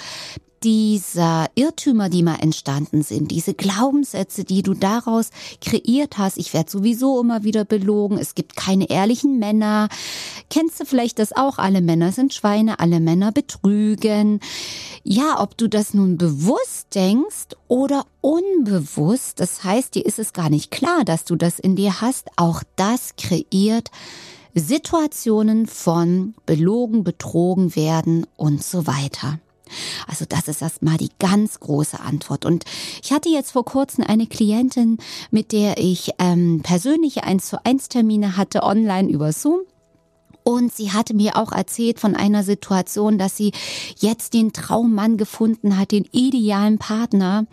dieser 0.63 1.47
Irrtümer, 1.55 2.09
die 2.09 2.23
mal 2.23 2.37
entstanden 2.41 3.03
sind, 3.03 3.31
diese 3.31 3.53
Glaubenssätze, 3.53 4.43
die 4.43 4.63
du 4.63 4.73
daraus 4.73 5.29
kreiert 5.61 6.17
hast, 6.17 6.37
ich 6.37 6.53
werde 6.53 6.69
sowieso 6.69 7.21
immer 7.21 7.43
wieder 7.43 7.65
belogen, 7.65 8.17
es 8.17 8.35
gibt 8.35 8.55
keine 8.55 8.89
ehrlichen 8.89 9.39
Männer. 9.39 9.89
Kennst 10.49 10.79
du 10.79 10.85
vielleicht 10.85 11.19
das 11.19 11.35
auch? 11.35 11.57
Alle 11.57 11.81
Männer 11.81 12.11
sind 12.11 12.33
Schweine, 12.33 12.79
alle 12.79 12.99
Männer 12.99 13.31
betrügen. 13.31 14.39
Ja, 15.03 15.39
ob 15.39 15.57
du 15.57 15.67
das 15.67 15.93
nun 15.93 16.17
bewusst 16.17 16.93
denkst 16.95 17.55
oder 17.67 18.05
unbewusst, 18.21 19.39
das 19.39 19.63
heißt, 19.63 19.95
dir 19.95 20.05
ist 20.05 20.19
es 20.19 20.33
gar 20.33 20.49
nicht 20.49 20.71
klar, 20.71 21.05
dass 21.05 21.25
du 21.25 21.35
das 21.35 21.59
in 21.59 21.75
dir 21.75 22.01
hast, 22.01 22.27
auch 22.35 22.63
das 22.75 23.15
kreiert 23.17 23.91
Situationen 24.53 25.67
von 25.67 26.33
belogen, 26.45 27.03
betrogen 27.03 27.75
werden 27.75 28.25
und 28.37 28.63
so 28.63 28.87
weiter. 28.87 29.39
Also 30.07 30.25
das 30.27 30.47
ist 30.47 30.62
erstmal 30.62 30.97
die 30.97 31.12
ganz 31.19 31.59
große 31.59 32.00
Antwort. 32.00 32.45
Und 32.45 32.65
ich 33.03 33.12
hatte 33.12 33.29
jetzt 33.29 33.51
vor 33.51 33.65
kurzem 33.65 34.03
eine 34.05 34.27
Klientin, 34.27 34.97
mit 35.31 35.51
der 35.51 35.77
ich 35.77 36.12
ähm, 36.19 36.62
persönliche 36.63 37.24
1 37.24 37.47
zu 37.47 37.63
1 37.65 37.89
Termine 37.89 38.38
hatte, 38.38 38.63
online 38.63 39.09
über 39.09 39.31
Zoom. 39.31 39.62
Und 40.43 40.74
sie 40.74 40.93
hatte 40.93 41.13
mir 41.13 41.36
auch 41.36 41.51
erzählt 41.51 42.00
von 42.00 42.15
einer 42.15 42.41
Situation, 42.41 43.17
dass 43.17 43.36
sie 43.36 43.51
jetzt 44.00 44.33
den 44.33 44.53
Traummann 44.53 45.17
gefunden 45.17 45.77
hat, 45.77 45.91
den 45.91 46.07
idealen 46.13 46.77
Partner 46.77 47.45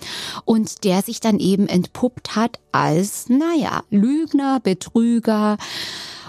und 0.45 0.85
der 0.85 1.03
sich 1.03 1.19
dann 1.19 1.41
eben 1.41 1.67
entpuppt 1.67 2.37
hat 2.37 2.61
als, 2.71 3.29
naja, 3.29 3.83
Lügner, 3.91 4.61
Betrüger, 4.61 5.59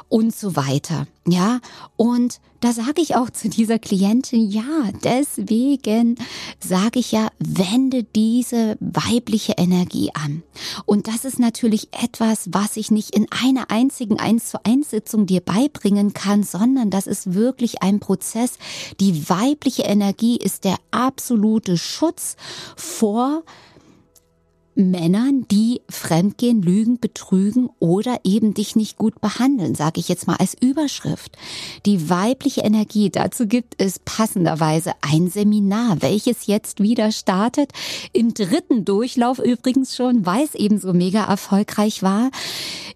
und 0.10 0.36
so 0.36 0.56
weiter. 0.56 1.08
Ja, 1.27 1.60
und 1.98 2.39
da 2.65 2.74
sage 2.74 3.00
ich 3.00 3.15
auch 3.15 3.29
zu 3.29 3.48
dieser 3.48 3.77
Klientin, 3.77 4.50
ja, 4.50 4.89
deswegen 5.03 6.15
sage 6.60 6.98
ich 6.98 7.12
ja, 7.12 7.27
wende 7.38 8.03
diese 8.03 8.75
weibliche 8.79 9.53
Energie 9.57 10.10
an. 10.15 10.41
Und 10.86 11.07
das 11.07 11.25
ist 11.25 11.38
natürlich 11.38 11.89
etwas, 11.91 12.50
was 12.53 12.75
ich 12.75 12.89
nicht 12.89 13.15
in 13.15 13.27
einer 13.29 13.69
einzigen 13.69 14.19
1 14.19 14.50
zu 14.50 14.65
1 14.65 14.89
Sitzung 14.89 15.27
dir 15.27 15.41
beibringen 15.41 16.13
kann, 16.13 16.41
sondern 16.41 16.89
das 16.89 17.05
ist 17.05 17.36
wirklich 17.36 17.84
ein 17.84 18.00
Prozess. 18.00 18.53
Die 19.00 19.29
weibliche 19.29 19.84
Energie 19.84 20.38
ist 20.38 20.63
der 20.63 20.77
absolute 20.89 21.77
Schutz 21.77 22.36
vor 22.75 23.43
Männern, 24.75 25.46
die 25.50 25.82
fremdgehen, 25.89 26.62
lügen, 26.62 27.00
betrügen 27.00 27.70
oder 27.79 28.20
eben 28.25 28.53
dich 28.53 28.75
nicht 28.75 28.98
gut 28.98 29.22
behandeln, 29.22 29.74
sage 29.74 30.01
ich 30.01 30.10
jetzt 30.10 30.27
mal 30.27 30.36
als 30.36 30.53
Überschrift. 30.53 31.38
Die 31.86 32.10
weibliche 32.10 32.62
Energie, 32.62 33.10
dazu 33.10 33.48
gibt 33.48 33.75
es 33.77 34.00
passenderweise 34.00 34.91
ein 35.01 35.29
Seminar, 35.29 36.01
welches 36.01 36.46
jetzt 36.46 36.82
wieder 36.82 37.12
startet, 37.12 37.72
im 38.12 38.34
dritten 38.34 38.84
Durchlauf 38.84 39.39
übrigens 39.39 39.96
schon, 39.96 40.25
weil 40.25 40.44
es 40.44 40.55
eben 40.55 40.77
so 40.77 40.94
mega 40.94 41.24
erfolgreich 41.24 42.03
war. 42.03 42.29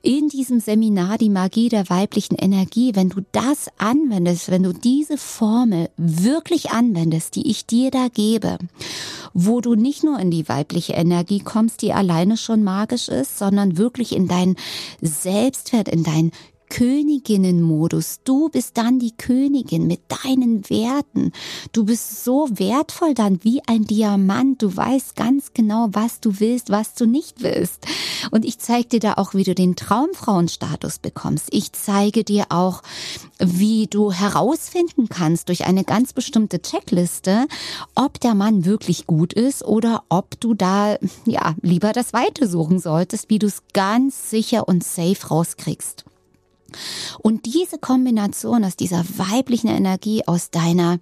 In 0.01 0.29
diesem 0.29 0.59
Seminar 0.59 1.17
die 1.17 1.29
Magie 1.29 1.69
der 1.69 1.89
weiblichen 1.89 2.35
Energie, 2.35 2.95
wenn 2.95 3.09
du 3.09 3.21
das 3.31 3.67
anwendest, 3.77 4.51
wenn 4.51 4.63
du 4.63 4.73
diese 4.73 5.17
Formel 5.17 5.89
wirklich 5.97 6.71
anwendest, 6.71 7.35
die 7.35 7.49
ich 7.49 7.65
dir 7.65 7.91
da 7.91 8.07
gebe, 8.07 8.57
wo 9.33 9.61
du 9.61 9.75
nicht 9.75 10.03
nur 10.03 10.19
in 10.19 10.31
die 10.31 10.47
weibliche 10.47 10.93
Energie 10.93 11.39
kommst, 11.39 11.68
die 11.77 11.93
alleine 11.93 12.37
schon 12.37 12.63
magisch 12.63 13.07
ist, 13.07 13.37
sondern 13.37 13.77
wirklich 13.77 14.15
in 14.15 14.27
deinen 14.27 14.55
Selbstwert, 15.01 15.87
in 15.87 16.03
dein 16.03 16.31
Königinnenmodus. 16.69 18.19
Du 18.23 18.49
bist 18.49 18.77
dann 18.77 18.99
die 18.99 19.15
Königin 19.15 19.87
mit 19.87 20.01
deinen 20.07 20.69
Werten. 20.69 21.31
Du 21.73 21.85
bist 21.85 22.23
so 22.23 22.47
wertvoll 22.51 23.13
dann 23.13 23.43
wie 23.43 23.61
ein 23.67 23.85
Diamant. 23.85 24.61
Du 24.61 24.75
weißt 24.75 25.15
ganz 25.15 25.53
genau, 25.53 25.89
was 25.91 26.19
du 26.21 26.39
willst, 26.39 26.69
was 26.69 26.93
du 26.93 27.05
nicht 27.05 27.41
willst. 27.41 27.85
Und 28.31 28.45
ich 28.45 28.59
zeige 28.59 28.87
dir 28.87 28.99
da 28.99 29.13
auch, 29.15 29.33
wie 29.33 29.43
du 29.43 29.55
den 29.55 29.75
Traumfrauenstatus 29.75 30.99
bekommst. 30.99 31.47
Ich 31.51 31.73
zeige 31.73 32.23
dir 32.23 32.45
auch, 32.49 32.83
wie 33.39 33.87
du 33.87 34.11
herausfinden 34.11 35.09
kannst 35.09 35.49
durch 35.49 35.65
eine 35.65 35.83
ganz 35.83 36.13
bestimmte 36.13 36.61
Checkliste, 36.61 37.47
ob 37.95 38.19
der 38.19 38.35
Mann 38.35 38.65
wirklich 38.65 39.07
gut 39.07 39.33
ist 39.33 39.63
oder 39.63 40.03
ob 40.09 40.39
du 40.39 40.53
da, 40.53 40.97
ja, 41.25 41.55
lieber 41.61 41.93
das 41.93 42.13
Weite 42.13 42.47
suchen 42.47 42.79
solltest, 42.79 43.29
wie 43.29 43.39
du 43.39 43.47
es 43.47 43.63
ganz 43.73 44.29
sicher 44.29 44.67
und 44.67 44.83
safe 44.83 45.27
rauskriegst. 45.27 46.05
Und 47.19 47.45
diese 47.45 47.77
Kombination 47.77 48.63
aus 48.63 48.75
dieser 48.75 49.03
weiblichen 49.17 49.69
Energie, 49.69 50.23
aus 50.25 50.51
deiner, 50.51 50.99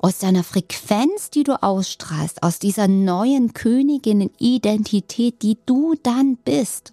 aus 0.00 0.18
deiner 0.18 0.44
Frequenz, 0.44 1.30
die 1.30 1.44
du 1.44 1.62
ausstrahlst, 1.62 2.42
aus 2.42 2.58
dieser 2.58 2.88
neuen 2.88 3.52
Königinnen-Identität, 3.52 5.42
die 5.42 5.58
du 5.66 5.94
dann 6.02 6.36
bist. 6.36 6.92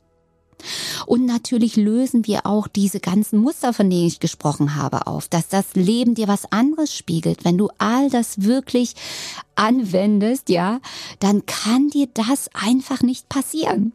Und 1.06 1.26
natürlich 1.26 1.76
lösen 1.76 2.26
wir 2.26 2.46
auch 2.46 2.68
diese 2.68 3.00
ganzen 3.00 3.40
Muster, 3.40 3.74
von 3.74 3.90
denen 3.90 4.08
ich 4.08 4.20
gesprochen 4.20 4.76
habe, 4.76 5.08
auf, 5.08 5.28
dass 5.28 5.48
das 5.48 5.76
Leben 5.76 6.16
dir 6.16 6.28
was 6.28 6.52
anderes 6.52 6.96
spiegelt. 6.96 7.46
Wenn 7.46 7.58
du 7.58 7.70
all 7.78 8.10
das 8.10 8.44
wirklich 8.44 8.96
anwendest, 9.56 10.50
ja, 10.50 10.80
dann 11.20 11.46
kann 11.46 11.90
dir 11.90 12.08
das 12.14 12.50
einfach 12.54 13.02
nicht 13.02 13.30
passieren. 13.30 13.94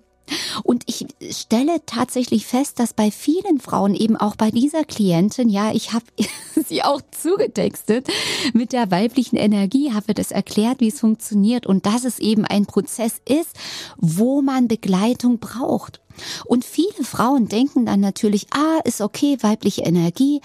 Und 0.63 0.85
ich 0.87 1.07
stelle 1.31 1.81
tatsächlich 1.87 2.47
fest, 2.47 2.79
dass 2.79 2.93
bei 2.93 3.11
vielen 3.11 3.61
Frauen, 3.61 3.95
eben 3.95 4.17
auch 4.17 4.37
bei 4.37 4.51
dieser 4.51 4.85
Klientin, 4.85 5.49
ja, 5.49 5.73
ich 5.73 5.93
habe 5.93 6.05
sie 6.69 6.83
auch 6.83 7.01
zugetextet 7.11 8.09
mit 8.53 8.73
der 8.73 8.91
weiblichen 8.91 9.37
Energie, 9.37 9.93
habe 9.93 10.15
das 10.15 10.31
erklärt, 10.31 10.81
wie 10.81 10.89
es 10.89 11.01
funktioniert 11.01 11.67
und 11.67 11.87
dass 11.87 12.05
es 12.05 12.19
eben 12.19 12.45
ein 12.45 12.67
Prozess 12.67 13.21
ist, 13.29 13.57
wo 13.97 14.43
man 14.43 14.69
Begleitung 14.69 15.39
braucht. 15.39 16.01
Und 16.45 16.65
viele 16.65 17.05
Frauen 17.05 17.49
denken 17.49 17.87
dann 17.87 18.01
natürlich, 18.01 18.47
ah, 18.53 18.81
ist 18.85 19.01
okay, 19.01 19.39
weibliche 19.41 19.83
Energie 19.83 20.41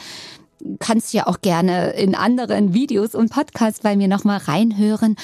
kannst 0.80 1.14
ja 1.14 1.28
auch 1.28 1.42
gerne 1.42 1.92
in 1.92 2.16
anderen 2.16 2.74
Videos 2.74 3.16
und 3.16 3.30
Podcasts 3.30 3.82
bei 3.82 3.96
mir 3.96 4.08
nochmal 4.08 4.38
reinhören. 4.38 5.16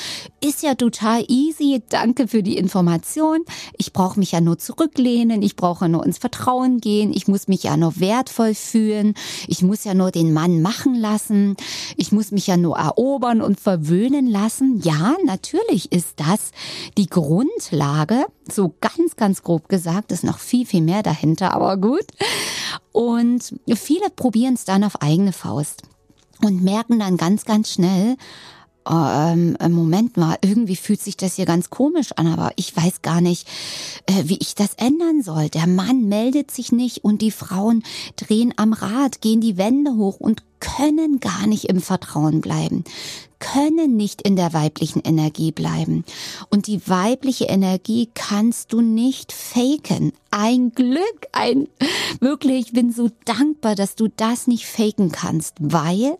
Ist 0.43 0.63
ja 0.63 0.75
total 0.75 1.23
easy. 1.27 1.81
Danke 1.89 2.27
für 2.27 2.43
die 2.43 2.57
Information. 2.57 3.39
Ich 3.77 3.93
brauche 3.93 4.19
mich 4.19 4.31
ja 4.31 4.41
nur 4.41 4.57
zurücklehnen. 4.57 5.41
Ich 5.41 5.55
brauche 5.55 5.89
nur 5.89 6.05
ins 6.05 6.17
Vertrauen 6.17 6.79
gehen. 6.79 7.13
Ich 7.13 7.27
muss 7.27 7.47
mich 7.47 7.63
ja 7.63 7.77
nur 7.77 7.99
wertvoll 7.99 8.55
fühlen. 8.55 9.13
Ich 9.47 9.61
muss 9.61 9.83
ja 9.83 9.93
nur 9.93 10.11
den 10.11 10.33
Mann 10.33 10.61
machen 10.61 10.95
lassen. 10.95 11.55
Ich 11.97 12.11
muss 12.11 12.31
mich 12.31 12.47
ja 12.47 12.57
nur 12.57 12.77
erobern 12.77 13.41
und 13.41 13.59
verwöhnen 13.59 14.27
lassen. 14.27 14.81
Ja, 14.83 15.15
natürlich 15.25 15.91
ist 15.91 16.19
das 16.19 16.51
die 16.97 17.07
Grundlage. 17.07 18.25
So 18.51 18.75
ganz, 18.81 19.15
ganz 19.15 19.43
grob 19.43 19.69
gesagt 19.69 20.11
ist 20.11 20.23
noch 20.23 20.39
viel, 20.39 20.65
viel 20.65 20.81
mehr 20.81 21.03
dahinter. 21.03 21.53
Aber 21.53 21.77
gut. 21.77 22.05
Und 22.91 23.53
viele 23.73 24.09
probieren 24.15 24.55
es 24.55 24.65
dann 24.65 24.83
auf 24.83 25.01
eigene 25.01 25.30
Faust 25.31 25.83
und 26.43 26.63
merken 26.63 26.99
dann 26.99 27.17
ganz, 27.17 27.45
ganz 27.45 27.71
schnell, 27.71 28.17
ähm, 28.89 29.57
Moment 29.69 30.17
mal, 30.17 30.37
irgendwie 30.41 30.75
fühlt 30.75 31.01
sich 31.01 31.17
das 31.17 31.35
hier 31.35 31.45
ganz 31.45 31.69
komisch 31.69 32.13
an, 32.15 32.27
aber 32.27 32.51
ich 32.55 32.75
weiß 32.75 33.01
gar 33.01 33.21
nicht, 33.21 33.47
äh, 34.07 34.23
wie 34.25 34.37
ich 34.39 34.55
das 34.55 34.73
ändern 34.75 35.21
soll. 35.21 35.49
Der 35.49 35.67
Mann 35.67 36.07
meldet 36.09 36.49
sich 36.51 36.71
nicht 36.71 37.03
und 37.03 37.21
die 37.21 37.31
Frauen 37.31 37.83
drehen 38.15 38.53
am 38.57 38.73
Rad, 38.73 39.21
gehen 39.21 39.41
die 39.41 39.57
Wände 39.57 39.95
hoch 39.95 40.19
und 40.19 40.43
können 40.59 41.19
gar 41.19 41.47
nicht 41.47 41.65
im 41.65 41.81
Vertrauen 41.81 42.41
bleiben, 42.41 42.83
können 43.41 43.97
nicht 43.97 44.21
in 44.21 44.37
der 44.37 44.53
weiblichen 44.53 45.01
Energie 45.01 45.51
bleiben. 45.51 46.05
Und 46.49 46.67
die 46.67 46.87
weibliche 46.87 47.45
Energie 47.45 48.09
kannst 48.13 48.71
du 48.71 48.79
nicht 48.79 49.33
faken. 49.33 50.13
Ein 50.29 50.71
Glück, 50.71 51.27
ein 51.33 51.67
wirklich, 52.21 52.67
ich 52.67 52.73
bin 52.73 52.93
so 52.93 53.09
dankbar, 53.25 53.75
dass 53.75 53.95
du 53.95 54.07
das 54.07 54.47
nicht 54.47 54.65
faken 54.65 55.11
kannst, 55.11 55.55
weil 55.59 56.17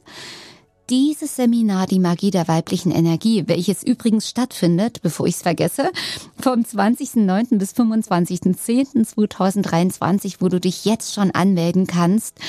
dieses 0.91 1.35
Seminar 1.37 1.87
Die 1.87 1.97
Magie 1.99 2.29
der 2.31 2.49
weiblichen 2.49 2.91
Energie, 2.91 3.45
welches 3.47 3.81
übrigens 3.81 4.27
stattfindet, 4.27 5.01
bevor 5.01 5.25
ich 5.25 5.35
es 5.35 5.41
vergesse, 5.41 5.89
vom 6.37 6.63
20.09. 6.63 7.57
bis 7.57 7.71
25.10.2023, 7.71 10.35
wo 10.39 10.49
du 10.49 10.59
dich 10.59 10.83
jetzt 10.83 11.13
schon 11.13 11.31
anmelden 11.31 11.87
kannst. 11.87 12.39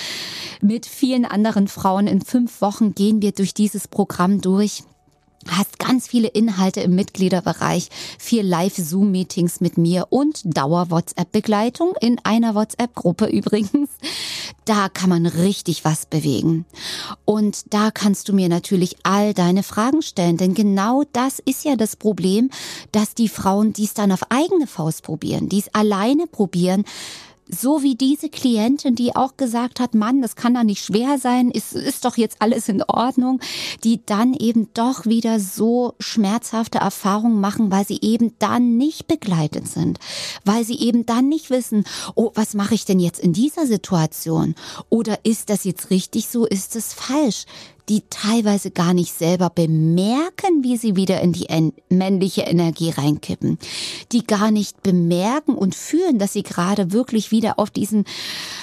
Mit 0.64 0.86
vielen 0.86 1.24
anderen 1.24 1.66
Frauen 1.66 2.06
in 2.06 2.20
fünf 2.20 2.60
Wochen 2.60 2.94
gehen 2.94 3.20
wir 3.20 3.32
durch 3.32 3.52
dieses 3.52 3.88
Programm 3.88 4.40
durch. 4.40 4.84
hast 5.48 5.80
ganz 5.80 6.06
viele 6.06 6.28
Inhalte 6.28 6.82
im 6.82 6.94
Mitgliederbereich, 6.94 7.88
vier 8.16 8.44
Live-Zoom-Meetings 8.44 9.60
mit 9.60 9.76
mir 9.76 10.06
und 10.10 10.40
Dauer-WhatsApp-Begleitung 10.44 11.94
in 12.00 12.20
einer 12.22 12.54
WhatsApp-Gruppe 12.54 13.26
übrigens. 13.26 13.90
Da 14.64 14.88
kann 14.88 15.10
man 15.10 15.26
richtig 15.26 15.84
was 15.84 16.06
bewegen. 16.06 16.64
Und 17.24 17.74
da 17.74 17.90
kannst 17.90 18.28
du 18.28 18.32
mir 18.32 18.48
natürlich 18.48 18.98
all 19.02 19.34
deine 19.34 19.64
Fragen 19.64 20.00
stellen, 20.00 20.36
denn 20.36 20.54
genau 20.54 21.02
das 21.12 21.40
ist 21.40 21.64
ja 21.64 21.74
das 21.74 21.96
Problem, 21.96 22.50
dass 22.92 23.14
die 23.14 23.28
Frauen 23.28 23.72
dies 23.72 23.94
dann 23.94 24.12
auf 24.12 24.30
eigene 24.30 24.68
Faust 24.68 25.02
probieren, 25.02 25.48
dies 25.48 25.66
alleine 25.72 26.28
probieren, 26.28 26.84
so 27.54 27.82
wie 27.82 27.94
diese 27.94 28.30
Klientin, 28.30 28.94
die 28.94 29.14
auch 29.14 29.36
gesagt 29.36 29.78
hat, 29.78 29.94
Mann, 29.94 30.22
das 30.22 30.36
kann 30.36 30.54
da 30.54 30.64
nicht 30.64 30.84
schwer 30.84 31.18
sein, 31.18 31.50
ist, 31.50 31.74
ist 31.74 32.04
doch 32.04 32.16
jetzt 32.16 32.40
alles 32.40 32.68
in 32.68 32.82
Ordnung, 32.82 33.40
die 33.84 34.00
dann 34.04 34.34
eben 34.34 34.68
doch 34.74 35.04
wieder 35.04 35.38
so 35.38 35.94
schmerzhafte 36.00 36.78
Erfahrungen 36.78 37.40
machen, 37.40 37.70
weil 37.70 37.86
sie 37.86 37.98
eben 38.00 38.32
dann 38.38 38.78
nicht 38.78 39.06
begleitet 39.06 39.68
sind, 39.68 39.98
weil 40.44 40.64
sie 40.64 40.78
eben 40.78 41.04
dann 41.04 41.28
nicht 41.28 41.50
wissen, 41.50 41.84
oh, 42.14 42.30
was 42.34 42.54
mache 42.54 42.74
ich 42.74 42.86
denn 42.86 43.00
jetzt 43.00 43.20
in 43.20 43.34
dieser 43.34 43.66
Situation? 43.66 44.54
Oder 44.88 45.24
ist 45.24 45.50
das 45.50 45.64
jetzt 45.64 45.90
richtig 45.90 46.28
so, 46.28 46.46
ist 46.46 46.74
es 46.74 46.94
falsch? 46.94 47.44
Die 47.88 48.02
teilweise 48.10 48.70
gar 48.70 48.94
nicht 48.94 49.12
selber 49.12 49.50
bemerken, 49.50 50.62
wie 50.62 50.76
sie 50.76 50.96
wieder 50.96 51.20
in 51.20 51.32
die 51.32 51.46
männliche 51.88 52.42
Energie 52.42 52.90
reinkippen, 52.90 53.58
die 54.12 54.24
gar 54.24 54.50
nicht 54.50 54.82
bemerken 54.82 55.54
und 55.54 55.74
fühlen, 55.74 56.18
dass 56.18 56.32
sie 56.32 56.42
gerade 56.42 56.92
wirklich 56.92 57.30
wieder 57.32 57.58
auf 57.58 57.70
diesen 57.70 58.04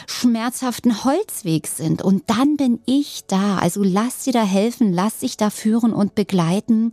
schmerzhaften 0.07 1.03
Holzweg 1.03 1.67
sind. 1.67 2.01
Und 2.01 2.23
dann 2.27 2.57
bin 2.57 2.79
ich 2.85 3.23
da. 3.27 3.57
Also 3.57 3.83
lass 3.83 4.23
sie 4.23 4.31
da 4.31 4.43
helfen, 4.43 4.93
lass 4.93 5.19
sich 5.19 5.37
da 5.37 5.49
führen 5.49 5.93
und 5.93 6.15
begleiten. 6.15 6.91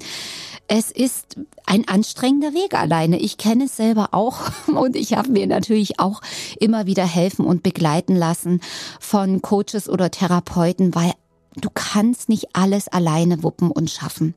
Es 0.69 0.91
ist 0.91 1.37
ein 1.65 1.87
anstrengender 1.87 2.55
Weg 2.55 2.75
alleine. 2.75 3.21
Ich 3.21 3.39
kenne 3.39 3.65
es 3.65 3.77
selber 3.77 4.09
auch 4.13 4.51
und 4.67 4.97
ich 4.97 5.15
habe 5.15 5.31
mir 5.31 5.47
natürlich 5.47 6.01
auch 6.01 6.21
immer 6.59 6.87
wieder 6.87 7.07
helfen 7.07 7.45
und 7.45 7.63
begleiten 7.63 8.17
lassen 8.17 8.61
von 8.99 9.43
Coaches 9.43 9.89
oder 9.89 10.11
Therapeuten, 10.11 10.95
weil 10.95 11.13
du 11.57 11.69
kannst 11.73 12.29
nicht 12.29 12.55
alles 12.55 12.89
alleine 12.89 13.43
wuppen 13.43 13.71
und 13.71 13.91
schaffen. 13.91 14.35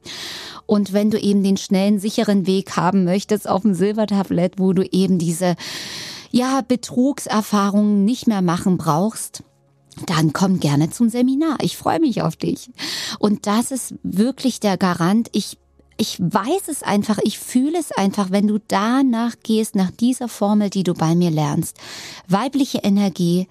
Und 0.66 0.94
wenn 0.94 1.12
du 1.12 1.20
eben 1.20 1.44
den 1.44 1.58
schnellen, 1.58 2.00
sicheren 2.00 2.48
Weg 2.48 2.76
haben 2.78 3.04
möchtest 3.04 3.50
auf 3.50 3.64
dem 3.64 3.74
Silbertablett, 3.74 4.60
wo 4.60 4.74
du 4.74 4.84
eben 4.84 5.18
diese, 5.18 5.56
ja, 6.32 6.62
Betrugserfahrungen 6.62 8.06
nicht 8.06 8.28
mehr 8.28 8.42
machen 8.42 8.78
brauchst, 8.78 9.44
dann 10.06 10.32
komm 10.32 10.60
gerne 10.60 10.90
zum 10.90 11.10
Seminar. 11.10 11.58
Ich 11.62 11.76
freue 11.76 12.00
mich 12.00 12.22
auf 12.22 12.36
dich. 12.36 12.72
Und 13.18 13.48
das 13.48 13.72
ist 13.72 13.96
wirklich 14.04 14.60
der 14.60 14.78
Garant. 14.78 15.30
Ich 15.34 15.58
ich 16.02 16.18
weiß 16.18 16.70
es 16.70 16.82
einfach, 16.82 17.20
ich 17.24 17.40
fühle 17.40 17.78
es 17.78 17.92
einfach, 17.92 18.32
wenn 18.32 18.48
du 18.48 18.58
danach 18.70 19.36
gehst, 19.44 19.76
nach 19.76 19.92
dieser 19.92 20.30
Formel, 20.30 20.70
die 20.70 20.84
du 20.84 20.94
bei 20.94 21.14
mir 21.14 21.30
lernst. 21.30 21.78
Weibliche 22.26 22.78
Energie, 22.78 23.50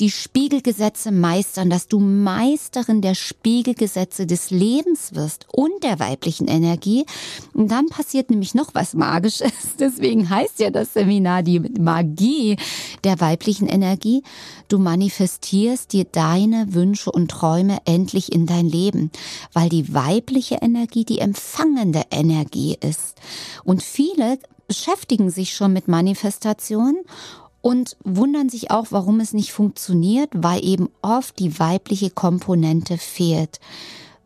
die 0.00 0.10
Spiegelgesetze 0.10 1.12
meistern, 1.12 1.70
dass 1.70 1.86
du 1.88 1.98
Meisterin 2.00 3.00
der 3.00 3.14
Spiegelgesetze 3.14 4.26
des 4.26 4.50
Lebens 4.50 5.14
wirst 5.14 5.46
und 5.52 5.82
der 5.82 5.98
weiblichen 5.98 6.48
Energie. 6.48 7.06
Und 7.52 7.70
dann 7.70 7.86
passiert 7.86 8.30
nämlich 8.30 8.54
noch 8.54 8.74
was 8.74 8.94
Magisches. 8.94 9.52
Deswegen 9.78 10.28
heißt 10.28 10.60
ja 10.60 10.70
das 10.70 10.94
Seminar 10.94 11.42
die 11.42 11.60
Magie 11.60 12.56
der 13.04 13.20
weiblichen 13.20 13.68
Energie. 13.68 14.22
Du 14.68 14.78
manifestierst 14.78 15.92
dir 15.92 16.04
deine 16.04 16.74
Wünsche 16.74 17.12
und 17.12 17.30
Träume 17.30 17.78
endlich 17.84 18.32
in 18.32 18.46
dein 18.46 18.68
Leben, 18.68 19.10
weil 19.52 19.68
die 19.68 19.92
weibliche 19.94 20.56
Energie 20.56 21.04
die 21.04 21.18
empfangende 21.18 22.02
Energie 22.10 22.76
ist. 22.80 23.16
Und 23.62 23.82
viele 23.82 24.38
beschäftigen 24.66 25.30
sich 25.30 25.54
schon 25.54 25.72
mit 25.72 25.88
Manifestation 25.88 26.96
und 27.64 27.96
wundern 28.04 28.50
sich 28.50 28.70
auch, 28.70 28.88
warum 28.90 29.20
es 29.20 29.32
nicht 29.32 29.50
funktioniert, 29.50 30.28
weil 30.34 30.62
eben 30.62 30.90
oft 31.00 31.38
die 31.38 31.58
weibliche 31.58 32.10
Komponente 32.10 32.98
fehlt. 32.98 33.58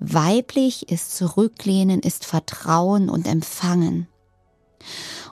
Weiblich 0.01 0.91
ist 0.91 1.17
Zurücklehnen, 1.17 2.01
ist 2.01 2.25
Vertrauen 2.25 3.09
und 3.09 3.29
Empfangen. 3.29 4.09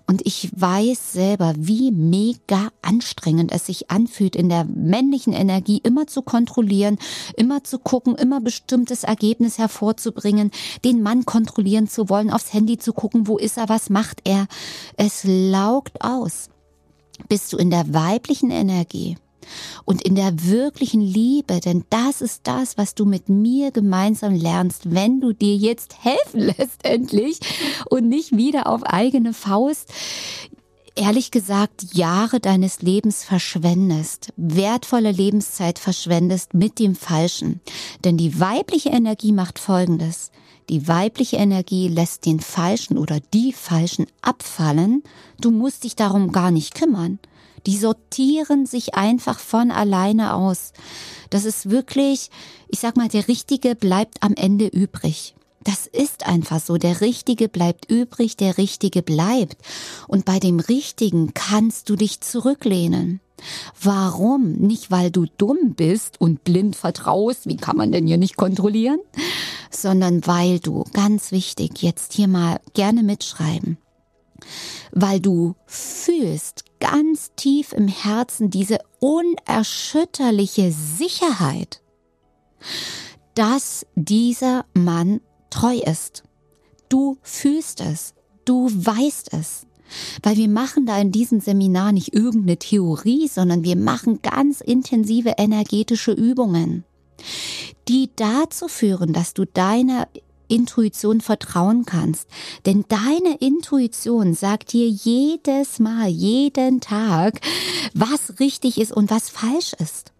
Und 0.07 0.25
ich 0.25 0.51
weiß 0.55 1.15
selber, 1.15 1.55
wie 1.57 1.91
mega 1.91 2.69
anstrengend 2.81 3.51
es 3.51 3.67
sich 3.67 3.91
anfühlt, 3.91 4.37
in 4.37 4.49
der 4.49 4.65
männlichen 4.67 5.33
Energie 5.33 5.81
immer 5.83 6.07
zu 6.07 6.23
kontrollieren, 6.23 6.99
immer 7.37 7.65
zu 7.65 7.81
gucken, 7.81 8.15
immer 8.15 8.41
bestimmtes 8.41 9.03
Ergebnis 9.03 9.59
hervorzubringen, 9.59 10.53
den 10.85 11.03
Mann 11.03 11.25
kontrollieren 11.25 11.89
zu 11.89 12.09
wollen, 12.09 12.31
aufs 12.31 12.53
Handy 12.53 12.79
zu 12.79 12.93
gucken, 12.93 13.27
wo 13.27 13.37
ist 13.37 13.57
er, 13.59 13.69
was 13.69 13.91
macht 13.91 14.21
er. 14.23 14.47
Es 14.97 15.25
laugt 15.25 16.05
aus 16.05 16.51
bist 17.29 17.53
du 17.53 17.57
in 17.57 17.71
der 17.71 17.93
weiblichen 17.95 18.51
Energie 18.51 19.17
und 19.85 20.03
in 20.03 20.15
der 20.15 20.33
wirklichen 20.45 21.01
Liebe, 21.01 21.61
denn 21.61 21.85
das 21.91 22.21
ist 22.21 22.43
das, 22.45 22.77
was 22.77 22.95
du 22.95 23.05
mit 23.05 23.29
mir 23.29 23.71
gemeinsam 23.71 24.35
lernst, 24.35 24.93
wenn 24.93 25.21
du 25.21 25.33
dir 25.33 25.55
jetzt 25.55 26.05
helfen 26.05 26.41
lässt 26.59 26.85
endlich 26.85 27.39
und 27.89 28.09
nicht 28.09 28.37
wieder 28.37 28.67
auf 28.67 28.83
eigene 28.83 29.33
Faust 29.33 29.93
ehrlich 30.97 31.31
gesagt 31.31 31.95
Jahre 31.95 32.41
deines 32.41 32.83
Lebens 32.83 33.23
verschwendest, 33.23 34.33
wertvolle 34.37 35.13
Lebenszeit 35.13 35.79
verschwendest 35.79 36.55
mit 36.55 36.79
dem 36.79 36.97
Falschen. 36.97 37.61
Denn 38.05 38.17
die 38.17 38.41
weibliche 38.41 38.89
Energie 38.89 39.33
macht 39.33 39.59
Folgendes. 39.59 40.31
Die 40.69 40.89
weibliche 40.89 41.37
Energie 41.37 41.89
lässt 41.89 42.27
den 42.27 42.41
Falschen 42.41 42.99
oder 42.99 43.21
die 43.33 43.53
Falschen 43.53 44.07
abfallen. 44.21 45.05
Du 45.41 45.51
musst 45.51 45.85
dich 45.85 45.95
darum 45.95 46.33
gar 46.33 46.51
nicht 46.51 46.75
kümmern. 46.75 47.19
Die 47.67 47.77
sortieren 47.77 48.67
sich 48.67 48.95
einfach 48.95 49.39
von 49.39 49.71
alleine 49.71 50.35
aus. 50.35 50.73
Das 51.31 51.45
ist 51.45 51.71
wirklich, 51.71 52.31
ich 52.69 52.79
sag 52.81 52.97
mal, 52.97 53.09
der 53.09 53.29
Richtige 53.29 53.75
bleibt 53.75 54.23
am 54.23 54.35
Ende 54.35 54.67
übrig. 54.67 55.35
Das 55.63 55.89
ist 55.89 56.27
einfach 56.27 56.61
so. 56.61 56.77
Der 56.77 57.01
Richtige 57.01 57.49
bleibt 57.49 57.91
übrig, 57.91 58.37
der 58.37 58.57
Richtige 58.57 59.03
bleibt. 59.03 59.57
Und 60.07 60.25
bei 60.25 60.39
dem 60.39 60.61
Richtigen 60.61 61.35
kannst 61.35 61.91
du 61.91 61.97
dich 61.97 62.21
zurücklehnen. 62.21 63.21
Warum? 63.81 64.53
Nicht, 64.53 64.91
weil 64.91 65.11
du 65.11 65.27
dumm 65.39 65.75
bist 65.75 66.21
und 66.21 66.45
blind 66.45 66.77
vertraust, 66.77 67.47
wie 67.47 67.57
kann 67.57 67.77
man 67.77 67.93
denn 67.93 68.07
hier 68.07 68.17
nicht 68.17 68.37
kontrollieren, 68.37 69.01
sondern 69.71 70.27
weil 70.27 70.59
du, 70.59 70.85
ganz 70.93 71.33
wichtig, 71.33 71.83
jetzt 71.83 72.13
hier 72.15 72.29
mal 72.29 72.61
gerne 72.75 73.03
mitschreiben, 73.03 73.79
weil 74.93 75.21
du 75.21 75.55
fühlst 75.67 76.65
ganz 76.81 77.33
tief 77.37 77.73
im 77.73 77.89
Herzen 77.89 78.51
diese 78.51 78.79
unerschütterliche 79.01 80.73
Sicherheit, 80.73 81.83
dass 83.35 83.87
dieser 83.95 84.65
Mann 84.73 85.21
treu 85.51 85.77
ist. 85.77 86.25
Du 86.89 87.19
fühlst 87.23 87.81
es, 87.81 88.15
du 88.45 88.71
weißt 88.71 89.33
es. 89.35 89.66
Weil 90.23 90.37
wir 90.37 90.49
machen 90.49 90.87
da 90.87 90.99
in 90.99 91.13
diesem 91.13 91.41
Seminar 91.41 91.93
nicht 91.93 92.15
irgendeine 92.15 92.57
Theorie, 92.57 93.29
sondern 93.29 93.65
wir 93.65 93.77
machen 93.77 94.21
ganz 94.23 94.61
intensive 94.61 95.35
energetische 95.39 96.13
Übungen, 96.13 96.85
die 97.89 98.11
dazu 98.17 98.69
führen, 98.69 99.13
dass 99.13 99.35
du 99.35 99.45
deiner 99.45 100.09
Intuition 100.49 101.21
vertrauen 101.21 101.85
kannst. 101.85 102.29
Denn 102.67 102.85
deine 102.89 103.37
Intuition 103.41 104.35
sagt 104.35 104.73
dir 104.73 104.89
jedes 104.89 105.79
Mal, 105.79 106.09
jeden 106.09 106.81
Tag, 106.81 107.41
was 107.95 108.39
richtig 108.41 108.79
ist 108.81 108.93
und 108.93 109.11
was 109.11 109.29
falsch 109.29 109.73
ist. 109.75 110.13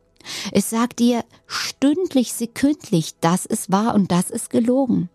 Es 0.51 0.71
sagt 0.71 0.99
dir 0.99 1.25
stündlich, 1.47 2.33
sekündlich, 2.33 3.15
das 3.21 3.47
ist 3.47 3.71
wahr 3.71 3.95
und 3.95 4.11
das 4.11 4.31
ist 4.31 4.51
gelogen. 4.51 5.09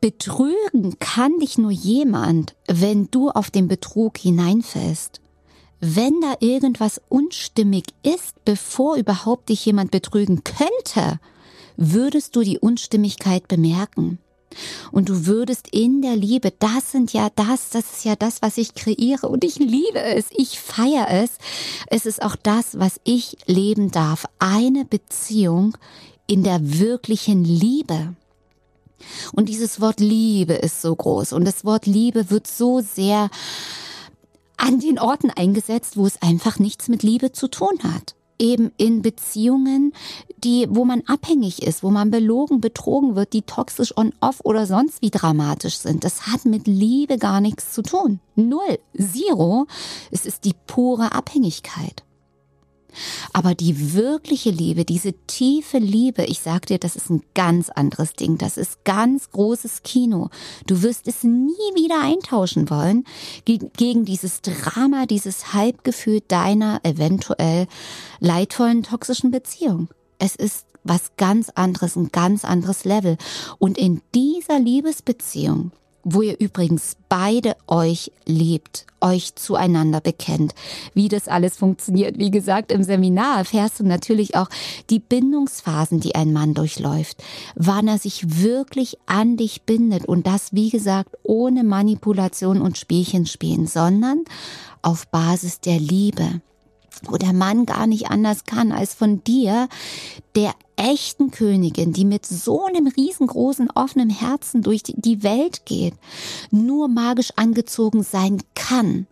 Betrügen 0.00 0.98
kann 0.98 1.38
dich 1.40 1.58
nur 1.58 1.70
jemand, 1.70 2.54
wenn 2.66 3.10
du 3.10 3.28
auf 3.30 3.50
den 3.50 3.68
Betrug 3.68 4.16
hineinfällst. 4.16 5.20
Wenn 5.80 6.20
da 6.22 6.36
irgendwas 6.40 7.00
unstimmig 7.08 7.84
ist, 8.02 8.44
bevor 8.46 8.96
überhaupt 8.96 9.50
dich 9.50 9.64
jemand 9.66 9.90
betrügen 9.90 10.42
könnte, 10.44 11.20
würdest 11.76 12.34
du 12.34 12.40
die 12.40 12.58
Unstimmigkeit 12.58 13.46
bemerken. 13.46 14.18
Und 14.90 15.08
du 15.08 15.26
würdest 15.26 15.68
in 15.70 16.02
der 16.02 16.16
Liebe, 16.16 16.52
das 16.58 16.92
sind 16.92 17.12
ja 17.12 17.28
das, 17.36 17.70
das 17.70 17.84
ist 17.92 18.04
ja 18.04 18.16
das, 18.16 18.42
was 18.42 18.58
ich 18.58 18.74
kreiere 18.74 19.28
und 19.28 19.44
ich 19.44 19.58
liebe 19.58 20.00
es, 20.00 20.26
ich 20.34 20.58
feiere 20.58 21.08
es. 21.10 21.30
Es 21.86 22.06
ist 22.06 22.22
auch 22.22 22.36
das, 22.36 22.78
was 22.78 23.00
ich 23.04 23.36
leben 23.46 23.90
darf. 23.90 24.26
Eine 24.38 24.84
Beziehung 24.84 25.76
in 26.26 26.42
der 26.42 26.80
wirklichen 26.80 27.44
Liebe. 27.44 28.14
Und 29.32 29.48
dieses 29.48 29.80
Wort 29.80 30.00
Liebe 30.00 30.54
ist 30.54 30.82
so 30.82 30.94
groß 30.94 31.32
und 31.32 31.44
das 31.44 31.64
Wort 31.64 31.86
Liebe 31.86 32.30
wird 32.30 32.46
so 32.46 32.80
sehr 32.80 33.30
an 34.56 34.80
den 34.80 34.98
Orten 34.98 35.30
eingesetzt, 35.30 35.96
wo 35.96 36.06
es 36.06 36.20
einfach 36.20 36.58
nichts 36.58 36.88
mit 36.88 37.02
Liebe 37.02 37.32
zu 37.32 37.48
tun 37.48 37.78
hat. 37.82 38.14
eben 38.40 38.72
in 38.78 39.02
Beziehungen, 39.02 39.92
die, 40.42 40.66
wo 40.70 40.84
man 40.84 41.02
abhängig 41.06 41.62
ist, 41.62 41.82
wo 41.82 41.90
man 41.90 42.10
belogen, 42.10 42.60
betrogen 42.60 43.14
wird, 43.14 43.32
die 43.34 43.42
toxisch 43.42 43.96
on-off 43.96 44.40
oder 44.42 44.66
sonst 44.66 45.02
wie 45.02 45.10
dramatisch 45.10 45.76
sind. 45.76 46.02
Das 46.02 46.26
hat 46.26 46.46
mit 46.46 46.66
Liebe 46.66 47.18
gar 47.18 47.40
nichts 47.40 47.72
zu 47.72 47.82
tun. 47.82 48.20
Null. 48.34 48.78
Zero. 48.96 49.66
Es 50.10 50.24
ist 50.26 50.44
die 50.44 50.54
pure 50.66 51.12
Abhängigkeit. 51.12 52.02
Aber 53.32 53.54
die 53.54 53.94
wirkliche 53.94 54.50
Liebe, 54.50 54.84
diese 54.84 55.12
tiefe 55.26 55.78
Liebe, 55.78 56.24
ich 56.24 56.40
sag 56.40 56.66
dir, 56.66 56.78
das 56.78 56.96
ist 56.96 57.10
ein 57.10 57.22
ganz 57.34 57.70
anderes 57.70 58.14
Ding. 58.14 58.38
Das 58.38 58.56
ist 58.56 58.84
ganz 58.84 59.30
großes 59.30 59.82
Kino. 59.82 60.30
Du 60.66 60.82
wirst 60.82 61.08
es 61.08 61.24
nie 61.24 61.52
wieder 61.74 62.00
eintauschen 62.02 62.70
wollen 62.70 63.04
gegen 63.44 64.04
dieses 64.04 64.42
Drama, 64.42 65.06
dieses 65.06 65.52
Halbgefühl 65.52 66.20
deiner 66.26 66.80
eventuell 66.82 67.66
leidvollen 68.20 68.82
toxischen 68.82 69.30
Beziehung. 69.30 69.88
Es 70.18 70.36
ist 70.36 70.66
was 70.84 71.16
ganz 71.16 71.50
anderes, 71.50 71.96
ein 71.96 72.10
ganz 72.10 72.44
anderes 72.44 72.84
Level. 72.84 73.16
Und 73.58 73.78
in 73.78 74.00
dieser 74.14 74.58
Liebesbeziehung 74.58 75.72
wo 76.14 76.22
ihr 76.22 76.38
übrigens 76.38 76.96
beide 77.08 77.56
euch 77.66 78.12
liebt, 78.26 78.86
euch 79.00 79.34
zueinander 79.34 80.00
bekennt. 80.00 80.54
Wie 80.94 81.08
das 81.08 81.28
alles 81.28 81.56
funktioniert, 81.56 82.18
wie 82.18 82.30
gesagt, 82.30 82.72
im 82.72 82.82
Seminar 82.82 83.38
erfährst 83.38 83.80
du 83.80 83.84
natürlich 83.84 84.36
auch 84.36 84.48
die 84.90 84.98
Bindungsphasen, 84.98 86.00
die 86.00 86.14
ein 86.14 86.32
Mann 86.32 86.54
durchläuft, 86.54 87.22
wann 87.54 87.88
er 87.88 87.98
sich 87.98 88.42
wirklich 88.42 88.98
an 89.06 89.36
dich 89.36 89.62
bindet 89.62 90.04
und 90.04 90.26
das, 90.26 90.52
wie 90.52 90.70
gesagt, 90.70 91.16
ohne 91.22 91.64
Manipulation 91.64 92.60
und 92.60 92.78
Spielchen 92.78 93.26
spielen, 93.26 93.66
sondern 93.66 94.24
auf 94.82 95.08
Basis 95.08 95.60
der 95.60 95.78
Liebe 95.78 96.40
wo 97.08 97.16
der 97.16 97.32
Mann 97.32 97.66
gar 97.66 97.86
nicht 97.86 98.10
anders 98.10 98.44
kann, 98.44 98.72
als 98.72 98.94
von 98.94 99.22
dir, 99.24 99.68
der 100.34 100.54
echten 100.76 101.30
Königin, 101.30 101.92
die 101.92 102.04
mit 102.04 102.24
so 102.24 102.64
einem 102.64 102.86
riesengroßen 102.86 103.70
offenen 103.74 104.10
Herzen 104.10 104.62
durch 104.62 104.82
die 104.84 105.22
Welt 105.22 105.66
geht, 105.66 105.94
nur 106.50 106.88
magisch 106.88 107.32
angezogen 107.36 108.02
sein 108.02 108.42
kann. 108.54 109.06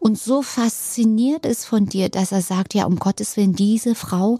Und 0.00 0.18
so 0.18 0.42
fasziniert 0.42 1.46
ist 1.46 1.64
von 1.64 1.86
dir, 1.86 2.08
dass 2.08 2.32
er 2.32 2.42
sagt, 2.42 2.74
ja, 2.74 2.84
um 2.84 2.96
Gottes 2.96 3.36
Willen, 3.36 3.54
diese 3.54 3.94
Frau, 3.94 4.38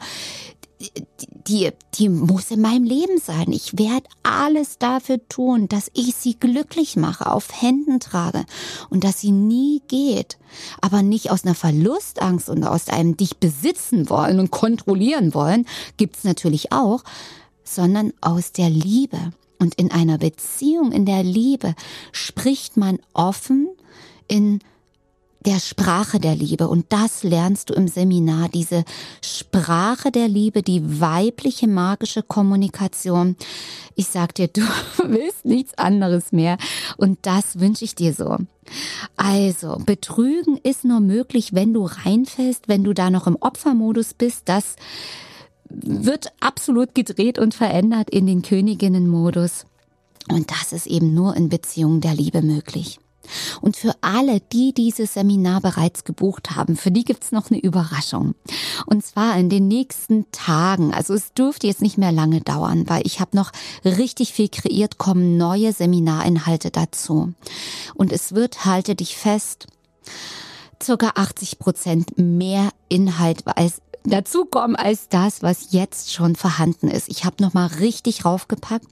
die, 1.49 1.71
die 1.95 2.09
muss 2.09 2.51
in 2.51 2.61
meinem 2.61 2.85
Leben 2.85 3.19
sein. 3.19 3.53
Ich 3.53 3.79
werde 3.79 4.09
alles 4.23 4.79
dafür 4.79 5.21
tun, 5.29 5.69
dass 5.69 5.91
ich 5.95 6.15
sie 6.15 6.39
glücklich 6.39 6.97
mache, 6.97 7.27
auf 7.27 7.49
Händen 7.61 8.01
trage 8.01 8.45
und 8.91 9.05
dass 9.05 9.21
sie 9.21 9.33
nie 9.33 9.83
geht. 9.89 10.39
Aber 10.81 11.03
nicht 11.03 11.31
aus 11.31 11.45
einer 11.45 11.55
Verlustangst 11.55 12.49
und 12.49 12.65
aus 12.65 12.89
einem 12.89 13.17
dich 13.17 13.39
besitzen 13.39 14.11
wollen 14.11 14.41
und 14.41 14.51
kontrollieren 14.51 15.35
wollen, 15.35 15.67
gibt's 15.97 16.25
natürlich 16.25 16.73
auch, 16.73 17.05
sondern 17.65 18.13
aus 18.21 18.53
der 18.53 18.71
Liebe. 18.71 19.33
Und 19.59 19.77
in 19.77 19.93
einer 19.93 20.19
Beziehung, 20.19 20.91
in 20.91 21.07
der 21.07 21.23
Liebe 21.23 21.75
spricht 22.11 22.77
man 22.77 22.99
offen 23.15 23.69
in 24.27 24.61
der 25.45 25.61
Sprache 25.61 26.21
der 26.21 26.35
Liebe. 26.35 26.69
Und 26.69 26.87
das 26.91 27.23
lernst 27.23 27.71
du 27.71 27.75
im 27.75 27.89
Seminar, 27.89 28.49
diese 28.49 28.85
Sprache 29.25 30.11
der 30.11 30.29
Liebe, 30.29 30.63
die 30.63 31.01
weibliche 31.01 31.69
magische 31.69 32.23
Kommunikation. 32.23 33.37
Ich 33.95 34.09
sag 34.09 34.35
dir, 34.35 34.49
du 34.49 34.63
willst 35.05 35.45
nichts 35.45 35.77
anderes 35.79 36.33
mehr. 36.33 36.59
Und 36.97 37.19
das 37.23 37.59
wünsche 37.61 37.85
ich 37.85 37.95
dir 37.95 38.15
so. 38.15 38.37
Also, 39.17 39.79
betrügen 39.85 40.59
ist 40.63 40.85
nur 40.85 41.01
möglich, 41.01 41.53
wenn 41.53 41.75
du 41.75 41.85
reinfällst, 41.85 42.69
wenn 42.69 42.85
du 42.85 42.93
da 42.93 43.11
noch 43.11 43.27
im 43.27 43.37
Opfermodus 43.41 44.15
bist. 44.15 44.49
Das 44.49 44.77
wird 45.69 46.33
absolut 46.41 46.95
gedreht 46.95 47.39
und 47.39 47.55
verändert 47.55 48.11
in 48.11 48.27
den 48.27 48.43
Königinnenmodus. 48.43 49.67
Und 50.29 50.51
das 50.51 50.73
ist 50.73 50.87
eben 50.87 51.15
nur 51.15 51.37
in 51.37 51.49
Beziehungen 51.49 52.01
der 52.01 52.15
Liebe 52.15 52.43
möglich. 52.43 52.99
Und 53.61 53.77
für 53.77 53.95
alle, 54.01 54.41
die 54.41 54.73
dieses 54.73 55.15
Seminar 55.15 55.61
bereits 55.61 56.05
gebucht 56.05 56.53
haben, 56.53 56.77
für 56.77 56.91
die 56.91 57.05
gibt's 57.05 57.33
noch 57.33 57.51
eine 57.51 57.61
Überraschung. 57.61 58.35
Und 58.87 59.05
zwar 59.05 59.37
in 59.37 59.49
den 59.49 59.69
nächsten 59.69 60.31
Tagen. 60.33 60.93
Also 60.93 61.15
es 61.15 61.33
dürfte 61.33 61.67
jetzt 61.67 61.83
nicht 61.83 61.99
mehr 61.99 62.13
lange 62.13 62.41
dauern, 62.41 62.89
weil 62.89 63.03
ich 63.05 63.21
habe 63.21 63.37
noch 63.37 63.53
richtig 63.85 64.33
viel 64.33 64.49
kreiert, 64.49 64.99
kommen 64.99 65.37
neue 65.37 65.73
Seminarinhalte 65.73 66.71
dazu. 66.71 67.33
Und 67.95 68.13
es 68.13 68.35
wird, 68.35 68.65
halte 68.65 68.95
dich 68.95 69.17
fest, 69.17 69.67
circa 70.83 71.13
80 71.15 71.59
Prozent 71.59 72.19
mehr 72.19 72.71
Inhalt 72.89 73.47
als 73.47 73.81
dazukommen 74.05 74.77
als 74.77 75.09
das, 75.09 75.43
was 75.43 75.69
jetzt 75.71 76.13
schon 76.13 76.37
vorhanden 76.37 76.89
ist. 76.89 77.09
Ich 77.09 77.25
habe 77.25 77.43
noch 77.43 77.55
mal 77.55 77.67
richtig 77.67 78.25
raufgepackt. 78.25 78.87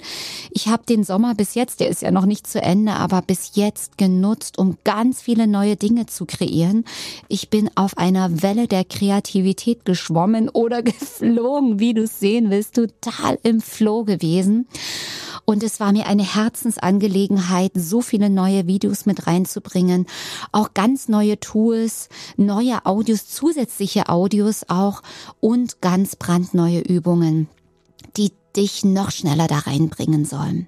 Ich 0.50 0.68
habe 0.68 0.84
den 0.88 1.04
Sommer 1.04 1.34
bis 1.34 1.54
jetzt, 1.54 1.80
der 1.80 1.88
ist 1.88 2.02
ja 2.02 2.10
noch 2.10 2.26
nicht 2.26 2.46
zu 2.46 2.62
Ende, 2.62 2.92
aber 2.92 3.22
bis 3.22 3.52
jetzt 3.54 3.98
genutzt, 3.98 4.58
um 4.58 4.78
ganz 4.84 5.20
viele 5.20 5.46
neue 5.46 5.76
Dinge 5.76 6.06
zu 6.06 6.26
kreieren. 6.26 6.84
Ich 7.28 7.50
bin 7.50 7.70
auf 7.74 7.98
einer 7.98 8.42
Welle 8.42 8.68
der 8.68 8.84
Kreativität 8.84 9.84
geschwommen 9.84 10.48
oder 10.48 10.82
geflogen, 10.82 11.78
wie 11.80 11.94
du 11.94 12.06
sehen 12.06 12.50
willst, 12.50 12.74
total 12.74 13.38
im 13.42 13.60
Flow 13.60 14.04
gewesen. 14.04 14.66
Und 15.44 15.62
es 15.62 15.80
war 15.80 15.92
mir 15.92 16.06
eine 16.06 16.22
Herzensangelegenheit, 16.22 17.72
so 17.74 18.00
viele 18.00 18.30
neue 18.30 18.66
Videos 18.66 19.06
mit 19.06 19.26
reinzubringen, 19.26 20.06
auch 20.52 20.74
ganz 20.74 21.08
neue 21.08 21.38
Tools, 21.40 22.08
neue 22.36 22.86
Audios, 22.86 23.28
zusätzliche 23.28 24.08
Audios 24.08 24.64
auch 24.68 25.02
und 25.40 25.80
ganz 25.80 26.16
brandneue 26.16 26.80
Übungen, 26.80 27.48
die 28.16 28.32
dich 28.56 28.84
noch 28.84 29.10
schneller 29.10 29.46
da 29.46 29.58
reinbringen 29.58 30.24
sollen. 30.24 30.66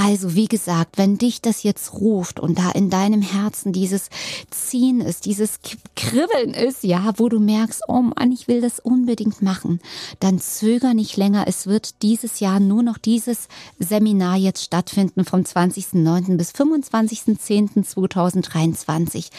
Also 0.00 0.36
wie 0.36 0.46
gesagt, 0.46 0.96
wenn 0.96 1.18
dich 1.18 1.42
das 1.42 1.64
jetzt 1.64 1.94
ruft 1.94 2.38
und 2.38 2.56
da 2.56 2.70
in 2.70 2.88
deinem 2.88 3.20
Herzen 3.20 3.72
dieses 3.72 4.10
Ziehen 4.48 5.00
ist, 5.00 5.24
dieses 5.24 5.58
Kribbeln 5.96 6.54
ist, 6.54 6.84
ja, 6.84 7.14
wo 7.16 7.28
du 7.28 7.40
merkst, 7.40 7.82
oh 7.88 8.02
Mann, 8.02 8.30
ich 8.30 8.46
will 8.46 8.60
das 8.60 8.78
unbedingt 8.78 9.42
machen, 9.42 9.80
dann 10.20 10.38
zöger 10.38 10.94
nicht 10.94 11.16
länger. 11.16 11.46
Es 11.48 11.66
wird 11.66 12.00
dieses 12.02 12.38
Jahr 12.38 12.60
nur 12.60 12.84
noch 12.84 12.96
dieses 12.96 13.48
Seminar 13.80 14.36
jetzt 14.36 14.62
stattfinden 14.62 15.24
vom 15.24 15.40
20.09. 15.40 16.36
bis 16.36 16.52
25.10.2023. 16.52 19.30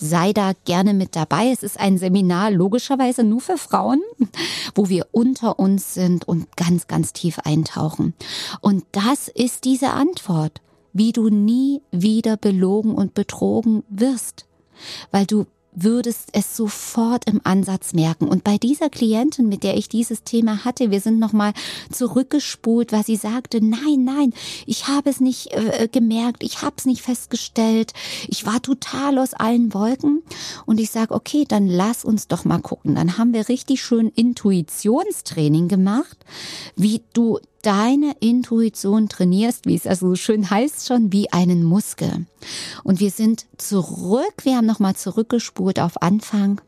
Sei 0.00 0.32
da 0.32 0.50
gerne 0.64 0.94
mit 0.94 1.14
dabei. 1.14 1.52
Es 1.52 1.62
ist 1.62 1.78
ein 1.78 1.96
Seminar 1.96 2.50
logischerweise 2.50 3.22
nur 3.22 3.40
für 3.40 3.56
Frauen, 3.56 4.02
wo 4.74 4.88
wir 4.88 5.06
unter 5.12 5.60
uns 5.60 5.94
sind 5.94 6.26
und 6.26 6.56
ganz, 6.56 6.88
ganz 6.88 7.12
tief 7.12 7.38
eintauchen. 7.38 8.14
Und 8.60 8.82
das 8.90 9.28
ist 9.28 9.64
diese. 9.64 10.07
Antwort, 10.08 10.60
wie 10.92 11.12
du 11.12 11.28
nie 11.28 11.82
wieder 11.90 12.36
belogen 12.36 12.94
und 12.94 13.14
betrogen 13.14 13.84
wirst, 13.88 14.46
weil 15.10 15.26
du 15.26 15.46
würdest 15.80 16.30
es 16.32 16.56
sofort 16.56 17.28
im 17.28 17.40
Ansatz 17.44 17.92
merken. 17.92 18.26
Und 18.26 18.42
bei 18.42 18.58
dieser 18.58 18.90
Klientin, 18.90 19.48
mit 19.48 19.62
der 19.62 19.76
ich 19.76 19.88
dieses 19.88 20.24
Thema 20.24 20.64
hatte, 20.64 20.90
wir 20.90 21.00
sind 21.00 21.18
nochmal 21.18 21.52
zurückgespult, 21.92 22.90
weil 22.90 23.04
sie 23.04 23.16
sagte, 23.16 23.64
nein, 23.64 24.04
nein, 24.04 24.32
ich 24.66 24.88
habe 24.88 25.10
es 25.10 25.20
nicht 25.20 25.52
äh, 25.52 25.88
gemerkt, 25.90 26.42
ich 26.42 26.62
habe 26.62 26.74
es 26.76 26.84
nicht 26.84 27.02
festgestellt, 27.02 27.92
ich 28.26 28.44
war 28.44 28.60
total 28.60 29.18
aus 29.18 29.34
allen 29.34 29.72
Wolken. 29.72 30.22
Und 30.66 30.80
ich 30.80 30.90
sage, 30.90 31.14
okay, 31.14 31.44
dann 31.46 31.68
lass 31.68 32.04
uns 32.04 32.28
doch 32.28 32.44
mal 32.44 32.60
gucken. 32.60 32.96
Dann 32.96 33.18
haben 33.18 33.32
wir 33.32 33.48
richtig 33.48 33.82
schön 33.82 34.08
Intuitionstraining 34.08 35.68
gemacht, 35.68 36.16
wie 36.76 37.02
du 37.12 37.38
deine 37.62 38.14
Intuition 38.20 39.08
trainierst, 39.08 39.66
wie 39.66 39.74
es 39.74 39.86
also 39.86 40.14
schön 40.14 40.48
heißt 40.48 40.86
schon, 40.86 41.12
wie 41.12 41.32
einen 41.32 41.64
Muskel. 41.64 42.26
Und 42.84 43.00
wir 43.00 43.10
sind 43.10 43.46
zurück, 43.56 44.34
wir 44.44 44.56
haben 44.56 44.66
nochmal 44.66 44.96
zurückgespult 44.96 45.80
auf 45.80 46.00
Anfang. 46.02 46.60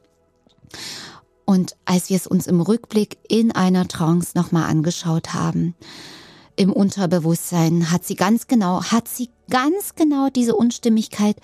Und 1.44 1.76
als 1.84 2.10
wir 2.10 2.16
es 2.16 2.26
uns 2.26 2.46
im 2.46 2.60
Rückblick 2.60 3.18
in 3.28 3.52
einer 3.52 3.88
Trance 3.88 4.32
nochmal 4.34 4.70
angeschaut 4.70 5.34
haben, 5.34 5.74
im 6.56 6.72
Unterbewusstsein 6.72 7.90
hat 7.90 8.04
sie 8.04 8.16
ganz 8.16 8.46
genau, 8.46 8.84
hat 8.84 9.08
sie 9.08 9.30
ganz 9.48 9.94
genau 9.94 10.28
diese 10.28 10.54
Unstimmigkeit 10.54 11.36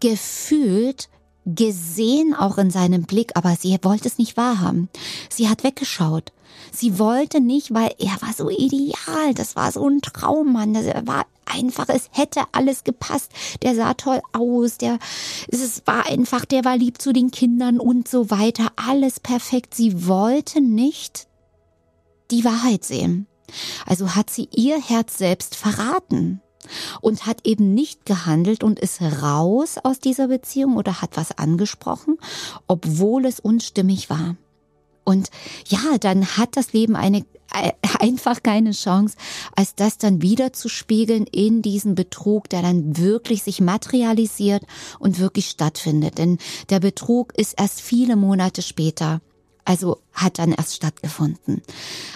gefühlt, 0.00 1.08
gesehen 1.46 2.34
auch 2.34 2.58
in 2.58 2.70
seinem 2.70 3.02
Blick, 3.02 3.32
aber 3.34 3.56
sie 3.56 3.78
wollte 3.82 4.08
es 4.08 4.18
nicht 4.18 4.36
wahrhaben. 4.36 4.88
Sie 5.28 5.48
hat 5.48 5.64
weggeschaut. 5.64 6.32
Sie 6.72 6.98
wollte 6.98 7.40
nicht, 7.40 7.72
weil 7.72 7.94
er 7.98 8.20
war 8.20 8.32
so 8.32 8.50
ideal. 8.50 9.34
Das 9.34 9.56
war 9.56 9.70
so 9.72 9.88
ein 9.88 10.00
Traummann. 10.00 10.74
Das 10.74 10.86
war 11.06 11.26
einfach, 11.46 11.88
es 11.88 12.08
hätte 12.12 12.42
alles 12.52 12.84
gepasst. 12.84 13.30
Der 13.62 13.74
sah 13.74 13.94
toll 13.94 14.20
aus. 14.32 14.78
Der, 14.78 14.98
es 15.48 15.82
war 15.86 16.06
einfach, 16.06 16.44
der 16.44 16.64
war 16.64 16.76
lieb 16.76 17.00
zu 17.00 17.12
den 17.12 17.30
Kindern 17.30 17.78
und 17.78 18.08
so 18.08 18.30
weiter. 18.30 18.72
Alles 18.76 19.20
perfekt. 19.20 19.74
Sie 19.74 20.06
wollte 20.06 20.60
nicht 20.60 21.28
die 22.30 22.44
Wahrheit 22.44 22.84
sehen. 22.84 23.26
Also 23.86 24.14
hat 24.14 24.30
sie 24.30 24.48
ihr 24.54 24.80
Herz 24.80 25.18
selbst 25.18 25.54
verraten. 25.54 26.40
und 27.02 27.26
hat 27.26 27.46
eben 27.46 27.74
nicht 27.74 28.06
gehandelt 28.06 28.64
und 28.64 28.78
ist 28.78 29.02
raus 29.02 29.76
aus 29.82 29.98
dieser 30.00 30.28
Beziehung 30.28 30.76
oder 30.76 31.02
hat 31.02 31.16
was 31.18 31.36
angesprochen, 31.36 32.16
obwohl 32.66 33.26
es 33.26 33.38
unstimmig 33.38 34.08
war. 34.08 34.36
Und 35.04 35.30
ja, 35.68 35.98
dann 36.00 36.36
hat 36.36 36.56
das 36.56 36.72
Leben 36.72 36.96
eine 36.96 37.24
äh, 37.52 37.72
einfach 38.00 38.42
keine 38.42 38.72
Chance, 38.72 39.16
als 39.54 39.74
das 39.74 39.98
dann 39.98 40.22
wieder 40.22 40.52
zu 40.52 40.68
spiegeln 40.68 41.26
in 41.26 41.62
diesen 41.62 41.94
Betrug, 41.94 42.48
der 42.48 42.62
dann 42.62 42.96
wirklich 42.96 43.42
sich 43.42 43.60
materialisiert 43.60 44.64
und 44.98 45.18
wirklich 45.18 45.48
stattfindet. 45.48 46.18
Denn 46.18 46.38
der 46.70 46.80
Betrug 46.80 47.32
ist 47.36 47.54
erst 47.58 47.80
viele 47.80 48.16
Monate 48.16 48.62
später 48.62 49.20
also 49.64 49.98
hat 50.12 50.38
dann 50.38 50.52
erst 50.52 50.76
stattgefunden. 50.76 51.62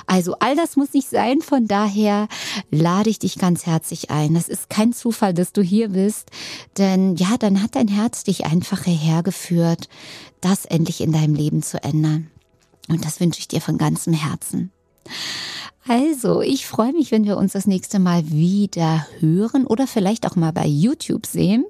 Also 0.07 0.35
all 0.39 0.55
das 0.55 0.77
muss 0.77 0.93
nicht 0.93 1.09
sein, 1.09 1.41
von 1.41 1.67
daher 1.67 2.29
lade 2.71 3.11
ich 3.11 3.19
dich 3.19 3.39
ganz 3.39 3.67
herzlich 3.67 4.11
ein. 4.11 4.35
Das 4.35 4.49
ist 4.49 4.69
kein 4.69 4.93
Zufall, 4.93 5.33
dass 5.35 5.53
du 5.53 5.63
hier 5.63 5.91
bist, 5.91 6.31
denn 6.77 7.17
ja, 7.17 7.37
dann 7.39 7.63
hat 7.63 7.75
dein 7.75 7.89
Herz 7.89 8.25
dich 8.25 8.45
einfach 8.45 8.87
hergeführt, 8.87 9.89
das 10.41 10.67
endlich 10.67 11.01
in 11.01 11.13
deinem 11.13 11.35
Leben 11.35 11.63
zu 11.63 11.83
ändern. 11.83 12.31
Und 12.89 13.05
das 13.05 13.21
wünsche 13.21 13.41
ich 13.41 13.49
dir 13.49 13.61
von 13.61 13.79
ganzem 13.79 14.13
Herzen. 14.13 14.71
Also, 15.91 16.43
ich 16.43 16.67
freue 16.67 16.93
mich, 16.93 17.13
wenn 17.13 17.25
wir 17.25 17.39
uns 17.39 17.55
das 17.55 17.67
nächste 17.67 17.99
Mal 17.99 18.31
wieder 18.31 19.07
hören 19.21 19.67
oder 19.67 19.87
vielleicht 19.87 20.27
auch 20.27 20.37
mal 20.37 20.53
bei 20.53 20.67
YouTube 20.67 21.25
sehen. 21.25 21.65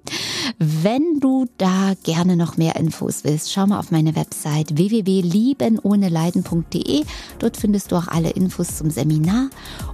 Wenn 0.59 1.21
du 1.21 1.47
da 1.57 1.95
gerne 2.03 2.37
noch 2.37 2.57
mehr 2.57 2.75
Infos 2.75 3.23
willst, 3.23 3.53
schau 3.53 3.69
mal 3.69 3.79
auf 3.79 3.93
meine 3.93 4.17
Website 4.17 4.77
www.liebenohneleiden.de. 4.77 7.05
Dort 7.39 7.57
findest 7.57 7.93
du 7.93 7.97
auch 7.97 8.09
alle 8.09 8.31
Infos 8.31 8.77
zum 8.77 8.91
Seminar. 8.91 9.51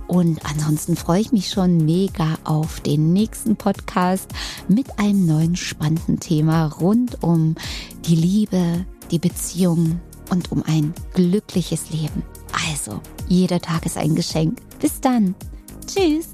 Und 0.06 0.40
ansonsten 0.46 0.96
freue 0.96 1.20
ich 1.20 1.32
mich 1.32 1.50
schon 1.50 1.84
mega 1.84 2.38
auf 2.44 2.80
den 2.80 3.12
nächsten 3.12 3.56
Podcast 3.56 4.30
mit 4.68 4.98
einem 4.98 5.26
neuen 5.26 5.56
spannenden 5.56 6.18
Thema 6.18 6.68
rund 6.68 7.22
um 7.22 7.56
die 8.06 8.16
Liebe, 8.16 8.86
die 9.10 9.18
Beziehung 9.18 10.00
und 10.30 10.52
um 10.52 10.62
ein 10.66 10.94
glückliches 11.14 11.90
Leben. 11.90 12.22
Also, 12.70 13.00
jeder 13.28 13.60
Tag 13.60 13.86
ist 13.86 13.96
ein 13.96 14.14
Geschenk. 14.14 14.60
Bis 14.80 15.00
dann. 15.00 15.34
Tschüss. 15.86 16.33